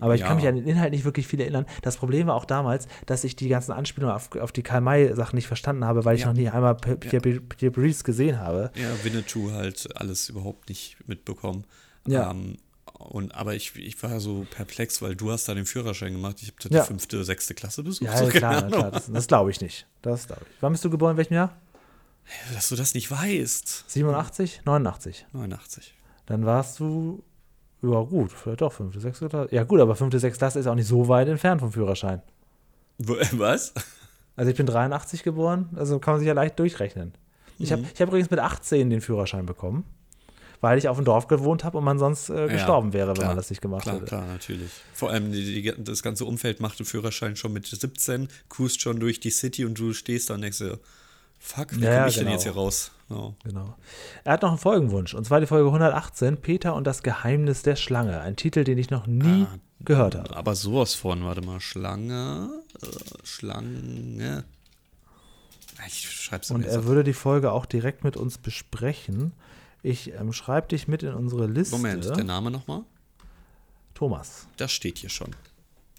[0.00, 0.26] Aber ich Ja.
[0.28, 1.66] kann mich an den Inhalt nicht wirklich viel erinnern.
[1.82, 5.46] Das Problem war auch damals, dass ich die ganzen Anspielungen auf, auf die Karl-May-Sachen nicht
[5.46, 6.28] verstanden habe, weil ich Ja.
[6.28, 8.70] noch nie einmal Pierre Brice gesehen habe.
[8.74, 11.64] ja, Winnetou halt alles überhaupt nicht mitbekommen.
[12.06, 12.30] Ja.
[12.30, 12.56] Ähm,
[12.98, 16.38] und, aber ich, ich war so perplex, weil du hast da den Führerschein gemacht.
[16.42, 16.82] Ich habe da Ja.
[16.82, 18.10] die fünfte, sechste Klasse besucht.
[18.10, 19.86] Ja, so, klar, klar, das, das glaube ich nicht.
[20.02, 20.56] Das glaube ich.
[20.60, 21.12] Wann bist du geboren?
[21.12, 21.56] In welchem Jahr?
[22.54, 23.84] Dass du das nicht weißt.
[23.90, 24.62] 87?
[24.64, 25.26] 89.
[25.32, 25.94] 89.
[26.26, 27.24] Dann warst du
[27.82, 29.54] Ja, gut, vielleicht doch fünfte, sechste Klasse.
[29.54, 32.20] Ja, gut, aber fünfte, sechste Klasse ist auch nicht so weit entfernt vom Führerschein.
[32.98, 33.72] Wo- Was?
[34.36, 37.12] Also ich bin 83 geboren, also kann man sich ja leicht durchrechnen.
[37.58, 39.84] Ich habe ich hab übrigens mit 18 den Führerschein bekommen,
[40.62, 43.28] weil ich auf dem Dorf gewohnt habe und man sonst äh, gestorben wäre, wenn klar,
[43.28, 44.06] man das nicht gemacht Klar, hätte.
[44.06, 44.70] klar, natürlich.
[44.94, 48.98] Vor allem die, die, das ganze Umfeld macht den Führerschein schon mit 17, cruist schon
[49.00, 50.78] durch die City und du stehst da und denkst dir,
[51.38, 52.24] fuck, wie Ja, komme ich genau.
[52.26, 52.90] denn jetzt hier raus?
[53.10, 53.34] Ja.
[53.44, 53.74] Genau.
[54.24, 57.76] Er hat noch einen Folgenwunsch, und zwar die Folge 118, Peter und das Geheimnis der
[57.76, 58.20] Schlange.
[58.20, 60.36] Ein Titel, den ich noch nie Ah, gehört habe.
[60.36, 62.50] Aber sowas von, warte mal, Schlange,
[62.80, 62.86] äh,
[63.24, 64.44] Schlange.
[65.86, 69.32] Ich schreib's Und er würde die Folge auch direkt mit uns besprechen.
[69.82, 71.74] Ich ähm, schreibe dich mit in unsere Liste.
[71.76, 72.82] Moment, der Name nochmal?
[73.94, 74.46] Thomas.
[74.56, 75.34] Das steht hier schon.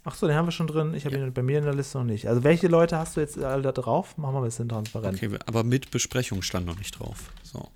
[0.04, 0.93] Ach so, den haben wir schon drin.
[0.95, 2.28] Ich habe ihn bei mir in der Liste noch nicht.
[2.28, 4.18] Also welche Leute hast du jetzt alle da drauf?
[4.18, 5.22] Machen wir ein bisschen transparent.
[5.22, 7.32] Okay, aber mit Besprechung stand noch nicht drauf.
[7.43, 7.70] So.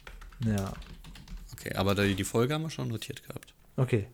[0.44, 0.74] Ja.
[1.54, 3.54] Okay, aber die, die Folge haben wir schon notiert gehabt.
[3.78, 4.08] Okay.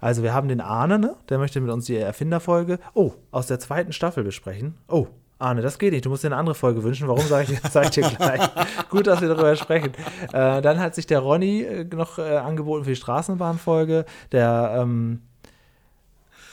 [0.00, 1.16] Also wir haben den Arne, ne?
[1.28, 4.74] Der möchte mit uns die Erfinderfolge, oh, aus der zweiten Staffel besprechen.
[4.88, 5.08] Oh,
[5.38, 6.04] Arne, das geht nicht.
[6.04, 7.08] Du musst dir eine andere Folge wünschen.
[7.08, 8.40] Warum sage ich, sag ich dir gleich?
[8.90, 9.92] Gut, dass wir darüber sprechen.
[10.32, 14.06] Äh, dann hat sich der Ronny äh, noch äh, angeboten für die Straßenbahnfolge.
[14.32, 15.22] Der ähm,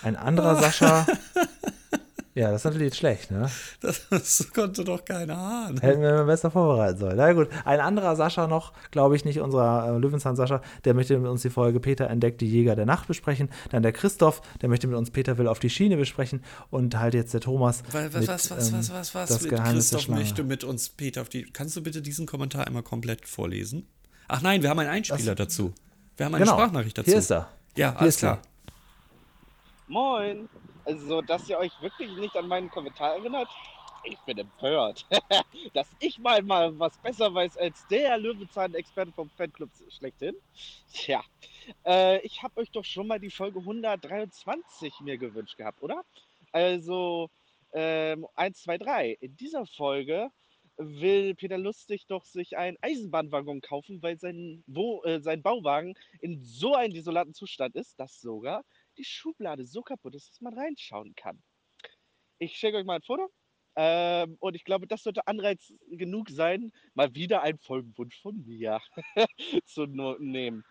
[0.04, 1.06] ein anderer Sascha.
[2.36, 3.48] Ja, das ist natürlich jetzt schlecht, ne?
[3.80, 5.80] Das, das konnte doch keiner ahnen.
[5.80, 7.16] Hätten wir mal besser vorbereiten sollen.
[7.16, 11.30] Na gut, ein anderer Sascha noch, glaube ich nicht, unser äh, Löwenzahn-Sascha, der möchte mit
[11.30, 13.50] uns die Folge Peter entdeckt die Jäger der Nacht besprechen.
[13.70, 16.44] Dann der Christoph, der möchte mit uns Peter will auf die Schiene besprechen.
[16.72, 17.84] Und halt jetzt der Thomas.
[17.92, 19.30] Was, mit, was, was, ähm, was, was, was?
[19.30, 21.44] Das der Christoph möchte mit uns Peter auf die.
[21.44, 23.86] Kannst du bitte diesen Kommentar einmal komplett vorlesen?
[24.28, 25.72] Ach nein, wir haben einen Einspieler dazu.
[26.18, 27.12] Wir haben eine Genau, Sprachnachricht dazu.
[27.12, 27.50] hier ist er.
[27.76, 28.38] Ja, Hier alles ist er.
[28.38, 28.42] klar.
[29.88, 30.50] Moin.
[30.86, 33.50] Also, dass ihr euch wirklich nicht an meinen Kommentar erinnert?
[34.06, 35.06] Ich bin empört.
[35.74, 40.36] dass ich mal, mal was besser weiß als der Löwenzahn-Experte vom Fanclub schlechthin.
[40.92, 41.24] Tja,
[41.86, 46.04] äh, ich habe euch doch schon mal die Folge 123 mir gewünscht gehabt, oder?
[46.52, 47.30] Also,
[47.74, 49.18] ähm, 1, 2, 3.
[49.22, 50.30] In dieser Folge
[50.78, 56.44] will Peter Lustig doch sich einen Eisenbahnwaggon kaufen, weil sein, wo, äh, sein Bauwagen in
[56.44, 58.64] so einem desolaten Zustand ist, dass sogar
[58.98, 61.42] die Schublade so kaputt ist, dass man reinschauen kann.
[62.40, 63.30] Ich schicke euch mal ein Foto.
[63.76, 68.80] Ähm, und ich glaube, das sollte Anreiz genug sein, mal wieder einen Folgenwunsch von mir
[69.66, 70.64] zu nehmen.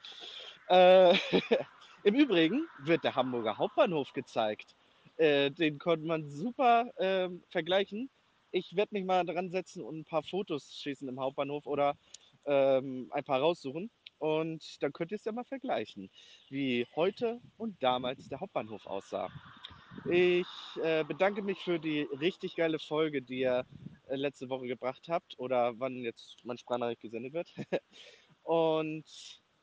[0.68, 1.16] Äh,
[2.04, 4.74] Im Übrigen wird der Hamburger Hauptbahnhof gezeigt.
[5.16, 8.10] Äh, den konnte man super ähm, vergleichen.
[8.50, 11.96] Ich werde mich mal dran setzen und ein paar Fotos schießen im Hauptbahnhof oder
[12.44, 13.90] ähm, ein paar raussuchen.
[14.22, 16.08] Und dann könnt ihr es ja mal vergleichen,
[16.48, 19.28] wie heute und damals der Hauptbahnhof aussah.
[20.08, 20.46] Ich
[20.80, 23.66] äh, bedanke mich für die richtig geile Folge, die ihr
[24.06, 27.52] äh, letzte Woche gebracht habt oder wann jetzt mein Sprachnachricht gesendet wird.
[28.44, 29.04] und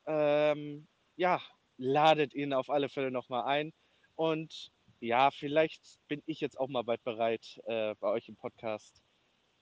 [0.04, 0.86] ähm,
[1.16, 1.40] ja,
[1.78, 3.72] ladet ihn auf alle Fälle nochmal ein.
[4.14, 9.00] Und ja, vielleicht bin ich jetzt auch mal bald bereit, äh, bei euch im Podcast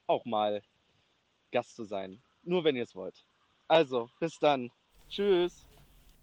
[0.09, 0.61] auch mal
[1.53, 2.21] Gast zu sein.
[2.43, 3.25] Nur wenn ihr es wollt.
[3.69, 4.73] Also, bis dann.
[5.09, 5.53] Tschüss.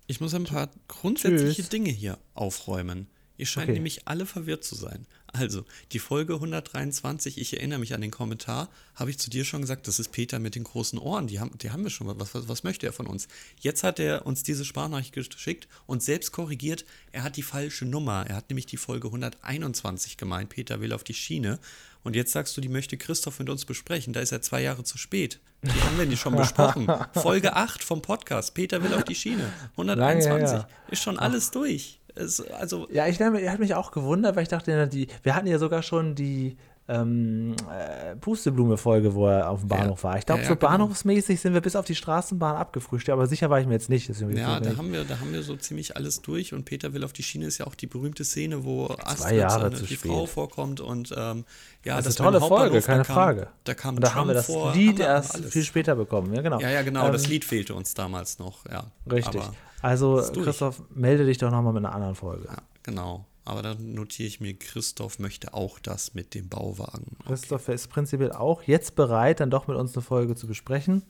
[0.08, 1.70] Ich muss ein paar grundsätzliche Tschüss.
[1.70, 3.08] Dinge hier aufräumen.
[3.38, 3.74] Ihr scheint Okay.
[3.74, 5.06] nämlich alle verwirrt zu sein.
[5.28, 9.62] Also, die Folge 123, ich erinnere mich an den Kommentar, habe ich zu dir schon
[9.62, 11.28] gesagt, das ist Peter mit den großen Ohren.
[11.28, 12.08] Die haben, die haben wir schon.
[12.08, 13.28] Was, was, was möchte er von uns?
[13.60, 18.26] Jetzt hat er uns diese Sprachnachricht geschickt und selbst korrigiert, er hat die falsche Nummer.
[18.28, 20.50] Er hat nämlich die Folge 121 gemeint.
[20.50, 21.60] Peter will auf die Schiene.
[22.04, 24.14] Und jetzt sagst du, die möchte Christoph mit uns besprechen.
[24.14, 25.40] Da ist er zwei Jahre zu spät.
[25.64, 26.88] Die haben wir nicht schon besprochen.
[27.14, 28.54] Folge 8 vom Podcast.
[28.54, 29.52] Peter will auf die Schiene.
[29.72, 30.30] 121.
[30.30, 30.70] Lange her.
[30.92, 32.00] Ist schon alles durch.
[32.16, 35.36] Es, also, Ja, ich er hat mich auch gewundert, weil ich dachte, ja, die, wir
[35.36, 36.58] hatten ja sogar schon die
[36.88, 40.20] ähm, äh, Pusteblume-Folge, wo er auf dem Bahnhof war.
[40.20, 40.70] Ich glaube, Ja, ja, so genau.
[40.70, 44.08] bahnhofsmäßig sind wir bis auf die Straßenbahn abgefrühstückt, aber sicher war ich mir jetzt nicht.
[44.08, 47.12] Ja, da haben, wir, da haben wir so ziemlich alles durch und Peter will auf
[47.12, 50.12] die Schiene ist ja auch die berühmte Szene, wo Astrid, Jahre die spät.
[50.12, 51.46] Frau vorkommt und ähm,
[51.84, 53.48] ja, das ist eine tolle Folge, keine da kam, Frage.
[53.64, 55.52] Da kam Und da Trump haben wir das vor, Lied erst alles.
[55.54, 56.36] viel später bekommen.
[56.36, 56.60] Ja, genau.
[56.60, 58.92] Ja, ja, genau, Ähm, das Lied fehlte uns damals noch, ja.
[59.12, 59.42] Richtig.
[59.42, 59.54] Aber,
[59.86, 60.22] also.
[60.34, 62.46] Christoph, melde dich doch nochmal mit einer anderen Folge.
[62.48, 63.26] ja, genau.
[63.46, 67.16] Aber dann notiere ich mir, Christoph möchte auch das mit dem Bauwagen.
[67.28, 71.04] Christoph ist prinzipiell auch jetzt bereit, dann doch mit uns eine Folge zu besprechen,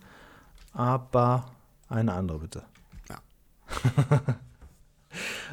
[0.73, 1.45] aber
[1.87, 2.63] eine andere bitte.
[3.09, 3.21] Ja.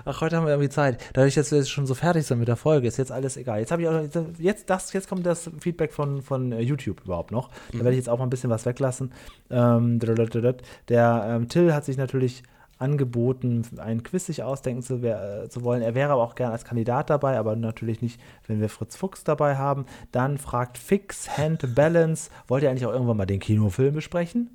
[0.05, 1.01] Ach, heute haben wir irgendwie Zeit.
[1.13, 3.61] Dadurch, dass wir jetzt schon so fertig sind mit der Folge, ist jetzt alles egal.
[3.61, 4.03] Jetzt habe ich auch,
[4.39, 7.51] jetzt, das, jetzt kommt das Feedback von, von äh, YouTube überhaupt noch.
[7.71, 9.13] Da werde ich jetzt auch mal ein bisschen was weglassen.
[9.51, 12.43] Ähm, der ähm, Till hat sich natürlich
[12.83, 15.81] angeboten, ein Quiz sich ausdenken zu, äh, zu wollen.
[15.83, 19.25] Er wäre aber auch gern als Kandidat dabei, aber natürlich nicht, wenn wir Fritz Fuchs
[19.25, 19.87] dabei haben.
[20.11, 24.51] Dann fragt Fix Hand Balance, wollt ihr eigentlich auch irgendwann mal den Kinofilm besprechen?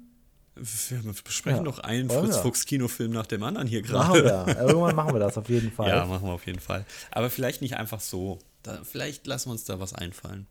[0.55, 2.33] Wir besprechen Ja, noch einen wollen wir.
[2.33, 4.47] Fritz-Fuchs-Kinofilm nach dem anderen hier Machen gerade.
[4.47, 4.59] wir.
[4.61, 5.89] Irgendwann machen wir das auf jeden Fall.
[5.89, 6.83] Ja, machen wir auf jeden Fall.
[7.11, 8.39] Aber vielleicht nicht einfach so.
[8.63, 10.47] Da, vielleicht lassen wir uns da was einfallen.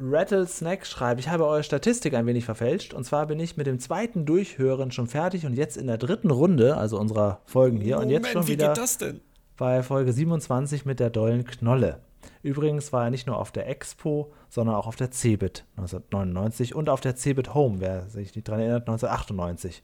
[0.00, 2.94] Rattlesnack schreibt, ich habe eure Statistik ein wenig verfälscht.
[2.94, 6.30] Und zwar bin ich mit dem zweiten Durchhören schon fertig und jetzt in der dritten
[6.30, 7.98] Runde, also unserer Folgen hier.
[7.98, 9.20] und jetzt schon wie wieder geht das denn?
[9.56, 12.00] bei Folge 27 mit der dollen Knolle.
[12.42, 16.88] Übrigens war er nicht nur auf der Expo, sondern auch auf der Cebit 1999 und
[16.88, 19.82] auf der Cebit Home, wer sich nicht dran erinnert, 1998.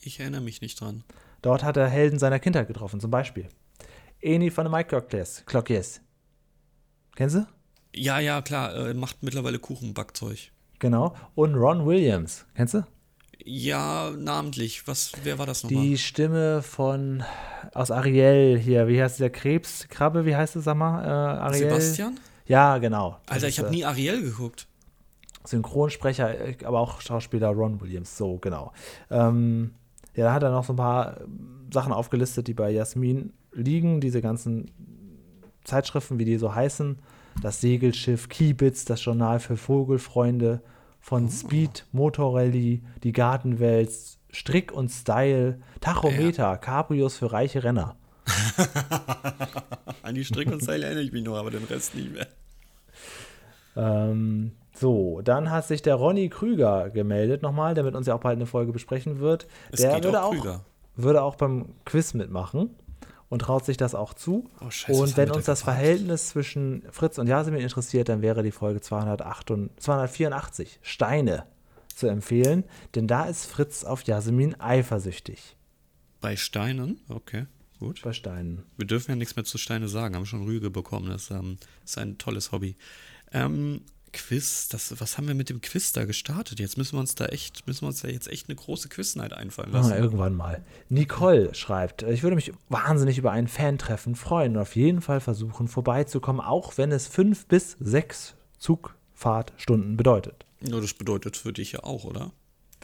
[0.00, 1.04] Ich erinnere mich nicht dran.
[1.42, 3.48] Dort hat er Helden seiner Kindheit getroffen, zum Beispiel
[4.22, 4.88] Eni von den Mike
[5.44, 6.00] Clockjes.
[7.14, 7.46] Kennst du?
[7.94, 8.74] Ja, ja, klar.
[8.74, 10.50] Äh, macht mittlerweile Kuchenbackzeug.
[10.78, 11.14] Genau.
[11.34, 12.44] Und Ron Williams.
[12.54, 12.84] Kennst du?
[13.44, 14.86] Ja, namentlich.
[14.88, 15.82] Was, wer war das nochmal?
[15.82, 17.22] Die Stimme von
[17.72, 21.04] aus Ariel hier, wie heißt der Krebskrabbe, wie heißt es, sag mal?
[21.04, 21.68] Äh, Ariel?
[21.68, 22.18] Sebastian?
[22.46, 23.18] Ja, genau.
[23.26, 24.66] Das Alter, ich habe äh, nie Ariel geguckt.
[25.44, 28.72] Synchronsprecher, äh, aber auch Schauspieler Ron Williams, so genau.
[29.10, 29.74] Ähm,
[30.14, 31.24] ja, da hat er noch so ein paar äh,
[31.72, 34.70] Sachen aufgelistet, die bei Jasmin liegen, diese ganzen
[35.64, 36.98] Zeitschriften, wie die so heißen.
[37.42, 40.62] Das Segelschiff, Kiebitz, das Journal für Vogelfreunde,
[41.00, 43.90] von Speed, Motorrallye, die Gartenwelt,
[44.30, 47.96] Strick und Style, Tachometer, Cabrios für reiche Renner.
[50.02, 52.26] An die Strick und Seil erinnere ich mich noch, aber den Rest nicht mehr.
[53.76, 58.20] Ähm, so, dann hat sich der Ronny Krüger gemeldet nochmal, der mit uns ja auch
[58.20, 59.46] bald eine Folge besprechen wird.
[59.72, 60.60] Es der geht würde auch auch,
[60.96, 62.70] würde auch beim Quiz mitmachen
[63.34, 64.48] und traut sich das auch zu.
[64.60, 65.78] Oh, scheiße, und wenn uns da das gefragt?
[65.78, 71.44] Verhältnis zwischen Fritz und Jasmin interessiert, dann wäre die Folge 208 und 284 Steine
[71.92, 72.62] zu empfehlen,
[72.94, 75.56] denn da ist Fritz auf Jasmin eifersüchtig
[76.20, 77.00] Bei Steinen?
[77.08, 77.46] Okay,
[77.80, 78.02] gut.
[78.04, 78.62] bei Steinen.
[78.76, 81.08] Wir dürfen ja nichts mehr zu Steine sagen, haben schon Rüge bekommen.
[81.08, 82.76] Das ähm, ist ein tolles Hobby.
[83.32, 83.80] Ähm,
[84.14, 86.58] Quiz, das, was haben wir mit dem Quiz da gestartet?
[86.58, 89.34] Jetzt müssen wir uns da echt, müssen wir uns da jetzt echt eine große Quiz-Night
[89.34, 89.92] einfallen lassen.
[89.92, 90.64] irgendwann mal.
[90.88, 95.68] Nicole schreibt, ich würde mich wahnsinnig über ein Fan-Treffen freuen und auf jeden Fall versuchen
[95.68, 100.46] vorbeizukommen, auch wenn es fünf bis sechs Zugfahrtstunden bedeutet.
[100.60, 102.32] Nur das bedeutet für dich ja auch, oder?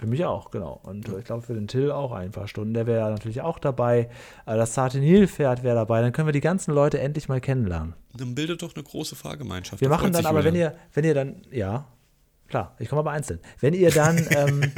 [0.00, 0.80] Für mich auch, genau.
[0.82, 2.72] Und äh, ich glaube für den Till auch ein paar Stunden.
[2.72, 4.08] Der wäre natürlich auch dabei.
[4.46, 6.00] Äh, Das Sartenil-Pferd wäre dabei.
[6.00, 7.92] Dann können wir die ganzen Leute endlich mal kennenlernen.
[8.16, 9.82] Dann bildet doch eine große Fahrgemeinschaft.
[9.82, 11.84] Wir Da machen dann aber, wenn ihr, wenn ihr dann, ja,
[12.48, 13.40] klar, ich komme aber einzeln.
[13.58, 14.72] Wenn ihr dann, ähm,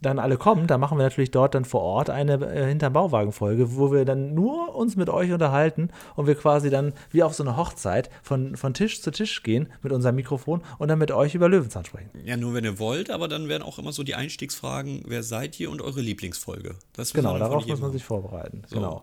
[0.00, 3.76] dann alle kommt, dann machen wir natürlich dort dann vor Ort eine äh, hinterm Bauwagen-Folge,
[3.76, 7.42] wo wir dann nur uns mit euch unterhalten und wir quasi dann wie auf so
[7.42, 11.34] eine Hochzeit von, von Tisch zu Tisch gehen mit unserem Mikrofon und dann mit euch
[11.34, 12.10] über Löwenzahn sprechen.
[12.24, 15.58] Ja, nur wenn ihr wollt, aber dann werden auch immer so die Einstiegsfragen, wer seid
[15.60, 16.76] ihr und eure Lieblingsfolge.
[16.94, 18.62] Das Genau, darauf muss man sich vorbereiten.
[18.66, 18.76] So.
[18.76, 19.02] Genau.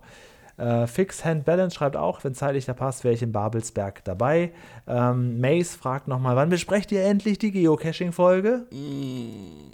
[0.57, 4.51] Äh, Fix Hand Balance schreibt auch, wenn zeitlich da passt, wäre ich in Babelsberg dabei.
[4.87, 8.65] Ähm, Mace fragt nochmal, wann besprecht ihr endlich die Geocaching-Folge?
[8.71, 9.67] Mm,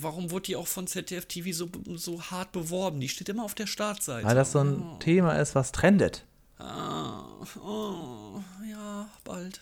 [0.00, 3.00] Warum wurde die auch von ZDF TV so, so hart beworben?
[3.00, 4.26] Die steht immer auf der Startseite.
[4.26, 6.24] Weil das so ein Thema ist, was trendet.
[6.58, 7.22] Ah,
[7.62, 9.60] oh, ja, bald.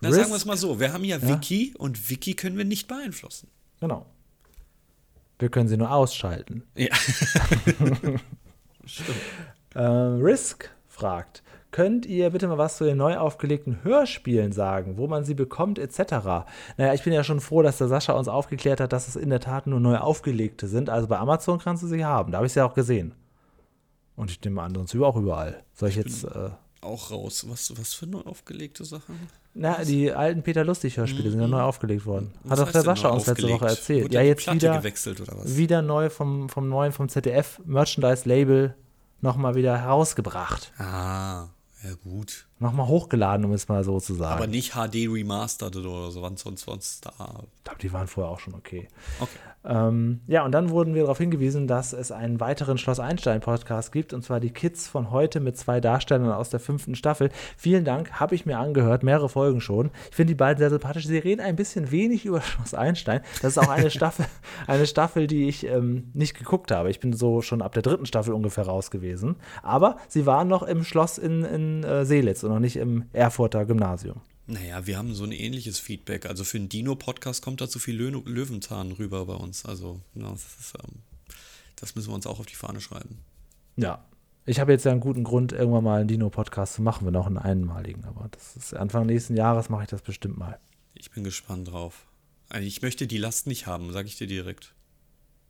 [0.00, 2.64] Na, Risk- sagen wir es mal so: Wir haben ja, Wiki und Wiki können wir
[2.64, 3.48] nicht beeinflussen.
[3.80, 4.06] Genau.
[5.40, 6.62] Wir können sie nur ausschalten.
[6.76, 6.94] Ja.
[9.74, 15.08] Äh, Risk fragt, könnt ihr bitte mal was zu den neu aufgelegten Hörspielen sagen, wo
[15.08, 16.46] man sie bekommt etc.?
[16.76, 19.30] Naja, ich bin ja schon froh, dass der Sascha uns aufgeklärt hat, dass es in
[19.30, 20.88] der Tat nur neu aufgelegte sind.
[20.88, 22.30] Also bei Amazon kannst du sie haben.
[22.30, 23.14] Da habe ich sie ja auch gesehen.
[24.14, 25.64] Und ich nehme an, sonst auch überall.
[25.72, 26.50] Soll ich jetzt, äh,
[26.84, 27.46] Auch raus.
[27.48, 29.18] Was, was für neu aufgelegte Sachen?
[29.54, 32.32] na, die alten Peter Lustig-Hörspiele sind ja neu aufgelegt worden.
[32.42, 34.04] Was Hat doch der Sascha uns letzte Woche erzählt.
[34.04, 35.56] Wurde Ja, jetzt Platte wieder, gewechselt oder was?
[35.56, 38.74] wieder neu vom, vom neuen, vom ZDF Merchandise-Label
[39.20, 40.72] nochmal wieder herausgebracht.
[40.78, 41.46] Ah,
[41.82, 42.46] ja gut.
[42.64, 44.38] Nochmal hochgeladen, um es mal so zu sagen.
[44.38, 47.12] Aber nicht HD remastered oder so, wann sonst sonst da.
[47.58, 48.88] Ich glaube, die waren vorher auch schon okay.
[49.20, 49.38] Okay.
[49.66, 54.12] Ähm, ja, und dann wurden wir darauf hingewiesen, dass es einen weiteren Schloss Einstein-Podcast gibt,
[54.12, 57.30] und zwar die Kids von heute mit zwei Darstellern aus der fünften Staffel.
[57.56, 59.90] Vielen Dank, habe ich mir angehört, mehrere Folgen schon.
[60.10, 61.06] Ich finde die beiden sehr sympathisch.
[61.06, 63.22] Sie reden ein bisschen wenig über Schloss Einstein.
[63.40, 64.26] Das ist auch eine Staffel,
[64.66, 66.90] eine Staffel, die ich ähm, nicht geguckt habe.
[66.90, 69.36] Ich bin so schon ab der dritten Staffel ungefähr raus gewesen.
[69.62, 73.64] Aber sie waren noch im Schloss in, in äh, Seelitz und noch nicht im Erfurter
[73.66, 74.20] Gymnasium.
[74.46, 76.26] Naja, wir haben so ein ähnliches Feedback.
[76.26, 79.64] Also für einen Dino-Podcast kommt da zu viel Lö Löwenzahn rüber bei uns.
[79.64, 81.00] Also, ja, das, ist, ähm,
[81.76, 83.18] das müssen wir uns auch auf die Fahne schreiben.
[83.76, 84.04] Ja.
[84.46, 87.26] Ich habe jetzt ja einen guten Grund, irgendwann mal einen Dino-Podcast zu machen, wenn auch
[87.26, 88.04] einen einmaligen.
[88.04, 90.58] Aber das ist Anfang nächsten Jahres mache ich das bestimmt mal.
[90.92, 92.06] Ich bin gespannt drauf.
[92.50, 94.74] Also Ich möchte die Last nicht haben, sage ich dir direkt.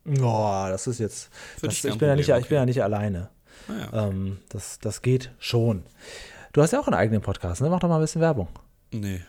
[0.05, 1.31] Boah, das ist jetzt.
[1.61, 3.31] Das, ich, bin ja nicht, Problem, ich bin ja nicht alleine.
[3.69, 5.83] Naja, Ähm, das, das geht schon.
[6.55, 7.69] Du hast ja auch einen eigenen Podcast, ne?
[7.69, 8.49] Mach doch mal ein bisschen Werbung.
[8.93, 9.21] nee.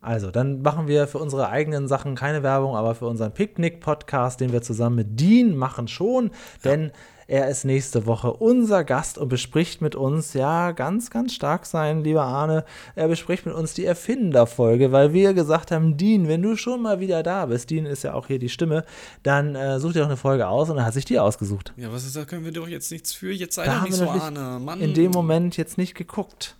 [0.00, 4.50] Also, dann machen wir für unsere eigenen Sachen keine Werbung, aber für unseren Picknick-Podcast, den
[4.50, 6.32] wir zusammen mit Dean machen, schon.
[6.64, 6.90] Denn
[7.32, 12.04] er ist nächste Woche unser Gast und bespricht mit uns, ja, ganz, ganz stark sein,
[12.04, 12.62] lieber Arne.
[12.94, 17.00] Er bespricht mit uns die Erfinderfolge, weil wir gesagt haben, Dean, wenn du schon mal
[17.00, 18.84] wieder da bist, Dean ist ja auch hier die Stimme,
[19.22, 21.72] dann äh, such dir doch eine Folge aus und er hat sich die ausgesucht.
[21.78, 23.32] Ja, was ist, da können wir doch jetzt nichts für.
[23.32, 24.58] Jetzt sei Da doch nicht so, Arne.
[24.60, 26.56] Mann, In dem Moment jetzt nicht geguckt.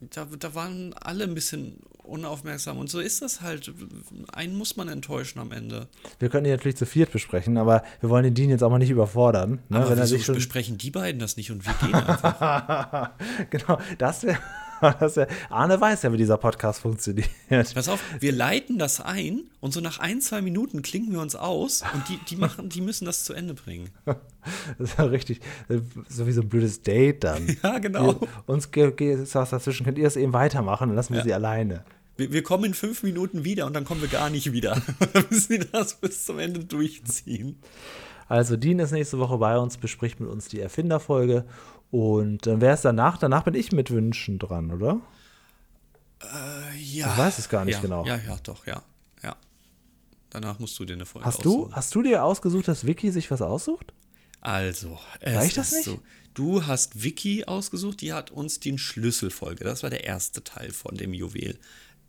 [0.00, 2.78] Da, da waren alle ein bisschen unaufmerksam.
[2.78, 3.72] Und so ist das halt.
[4.32, 5.88] Einen muss man enttäuschen am Ende.
[6.18, 8.78] Wir können die natürlich zu viert besprechen, aber wir wollen den Dean jetzt auch mal
[8.78, 9.60] nicht überfordern.
[9.68, 9.78] Ne?
[9.78, 13.10] Aber Wenn wieso besprechen die beiden das nicht und wir gehen einfach?
[13.50, 14.38] genau, das wäre.
[15.00, 17.28] Das wär, Arne weiß ja, wie dieser Podcast funktioniert.
[17.48, 21.36] Pass auf, wir leiten das ein und so nach ein, zwei Minuten klingen wir uns
[21.36, 23.90] aus und die, die machen, die müssen das zu Ende bringen.
[24.78, 25.40] Das ist ja richtig,
[26.08, 27.46] so wie so ein blödes Date dann.
[27.62, 28.18] Ja, genau.
[28.22, 31.24] Wir, uns ist was dazwischen, könnt ihr es eben weitermachen, dann lassen wir Ja.
[31.24, 31.84] sie alleine.
[32.16, 34.80] Wir, wir kommen in fünf Minuten wieder und dann kommen wir gar nicht wieder.
[35.12, 37.58] Dann müssen die das bis zum Ende durchziehen.
[38.28, 41.44] Also Dean ist nächste Woche bei uns, bespricht mit uns die Erfinderfolge
[41.90, 45.00] und dann wäre es danach, danach bin ich mit Wünschen dran, oder?
[46.78, 47.12] Ja.
[47.12, 48.04] Ich weiß es gar nicht ja, genau.
[48.04, 48.82] Ja, ja, doch, ja.
[49.22, 49.36] Ja.
[50.30, 51.74] Danach musst du dir eine Folge Hast du, aussuchen.
[51.76, 53.92] hast du dir ausgesucht, dass Vicky sich was aussucht?
[54.40, 55.84] Also, Reicht das nicht?
[55.84, 56.00] so.
[56.34, 59.64] Du hast Vicky ausgesucht, die hat uns die Schlüsselfolge.
[59.64, 61.58] Das war der erste Teil von dem Juwel.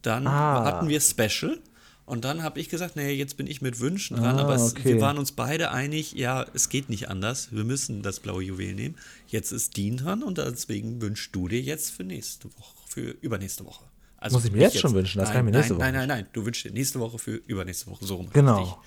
[0.02, 0.64] Dann Ah.
[0.64, 1.60] hatten wir Special.
[2.06, 4.72] Und dann habe ich gesagt, nee, jetzt bin ich mit Wünschen dran, Ah, aber es,
[4.72, 4.84] okay.
[4.95, 7.49] wir waren uns beide einig, ja, es geht nicht anders.
[7.52, 8.95] Wir müssen das blaue Juwel nehmen.
[9.28, 13.66] Jetzt ist Dean dran und deswegen wünschst du dir jetzt für nächste Woche, für übernächste
[13.66, 13.86] Woche.
[14.18, 15.20] Also Muss ich mir nicht jetzt schon wünschen?
[15.20, 16.99] Das nein, kann ich mir nächste nein, Woche Nein, nein, nein, du wünschst dir nächste
[16.99, 18.26] Woche für übernächste Woche so rum.
[18.26, 18.34] richtig.
[18.41, 18.82] Genau.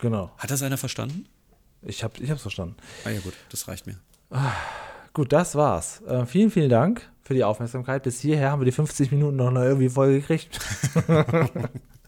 [0.00, 0.30] Genau.
[0.36, 1.26] Hat das einer verstanden?
[1.82, 2.76] Ich habe ich hab's verstanden.
[3.04, 3.96] Ah ja gut, das reicht mir.
[5.12, 6.02] Gut, das war's.
[6.02, 8.02] Äh, vielen, vielen Dank für die Aufmerksamkeit.
[8.02, 10.58] Bis hierher haben wir die 50 Minuten noch irgendwie voll gekriegt.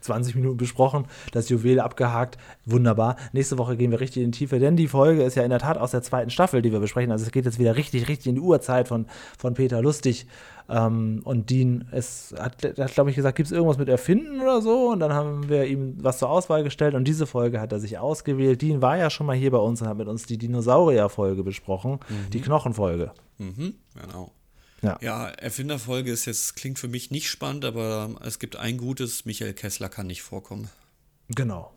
[0.00, 2.38] 20 Minuten besprochen, das Juwel abgehakt.
[2.64, 3.16] Wunderbar.
[3.32, 5.58] Nächste Woche gehen wir richtig in die Tiefe, denn die Folge ist ja in der
[5.58, 7.12] Tat aus der zweiten Staffel, die wir besprechen.
[7.12, 9.06] Also es geht jetzt wieder richtig, richtig in die Uhrzeit von,
[9.38, 10.26] von Peter Lustig.
[10.68, 14.60] Ähm, und Dean es hat, hat glaube ich, gesagt, gibt es irgendwas mit Erfinden oder
[14.60, 14.90] so?
[14.90, 17.98] Und dann haben wir ihm was zur Auswahl gestellt und diese Folge hat er sich
[17.98, 18.60] ausgewählt.
[18.60, 22.00] Dean war ja schon mal hier bei uns und hat mit uns die Dinosaurier-Folge besprochen,
[22.32, 23.12] die Knochenfolge.
[23.38, 24.32] Mhm, genau.
[24.82, 24.98] Ja.
[25.00, 29.54] Ja, Erfinderfolge ist jetzt, klingt für mich nicht spannend, aber es gibt ein gutes, Michael
[29.54, 30.68] Kessler kann nicht vorkommen.
[31.28, 31.72] Genau.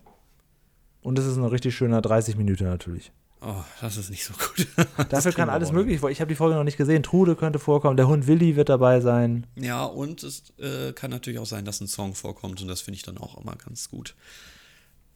[1.01, 3.11] Und es ist ein richtig schöner 30 Minuten natürlich.
[3.43, 4.67] Oh, das ist nicht so gut.
[5.09, 5.99] Dafür kann alles möglich.
[6.03, 7.01] Ich habe die Folge noch nicht gesehen.
[7.01, 7.97] Trude könnte vorkommen.
[7.97, 9.47] Der Hund Willi wird dabei sein.
[9.55, 12.97] Ja, und es äh, kann natürlich auch sein, dass ein Song vorkommt und das finde
[12.97, 14.15] ich dann auch immer ganz gut.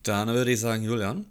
[0.02, 1.26] Dann würde ich sagen, Julian,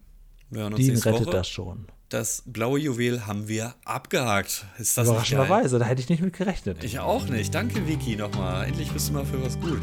[0.54, 1.30] Dean rettet Woche.
[1.30, 1.86] das schon.
[2.08, 4.66] Das blaue Juwel haben wir abgehakt.
[4.78, 5.08] Ist das?
[5.08, 5.78] Überraschenderweise.
[5.78, 6.84] Da hätte ich nicht mit gerechnet.
[6.84, 7.54] Ich auch nicht.
[7.54, 8.66] Danke, Vicky, nochmal.
[8.66, 9.80] Endlich bist du mal für was gut.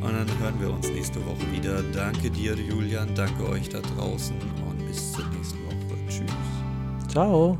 [0.00, 1.82] Und dann hören wir uns nächste Woche wieder.
[1.92, 3.14] Danke dir, Julian.
[3.14, 4.36] Danke euch da draußen.
[4.68, 5.76] Und bis zur nächsten Woche.
[6.08, 7.10] Tschüss.
[7.10, 7.58] Ciao.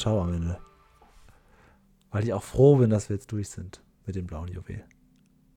[0.00, 0.58] Ciao am Ende.
[2.10, 4.82] Weil ich auch froh bin, dass wir jetzt durch sind mit dem blauen Juwel.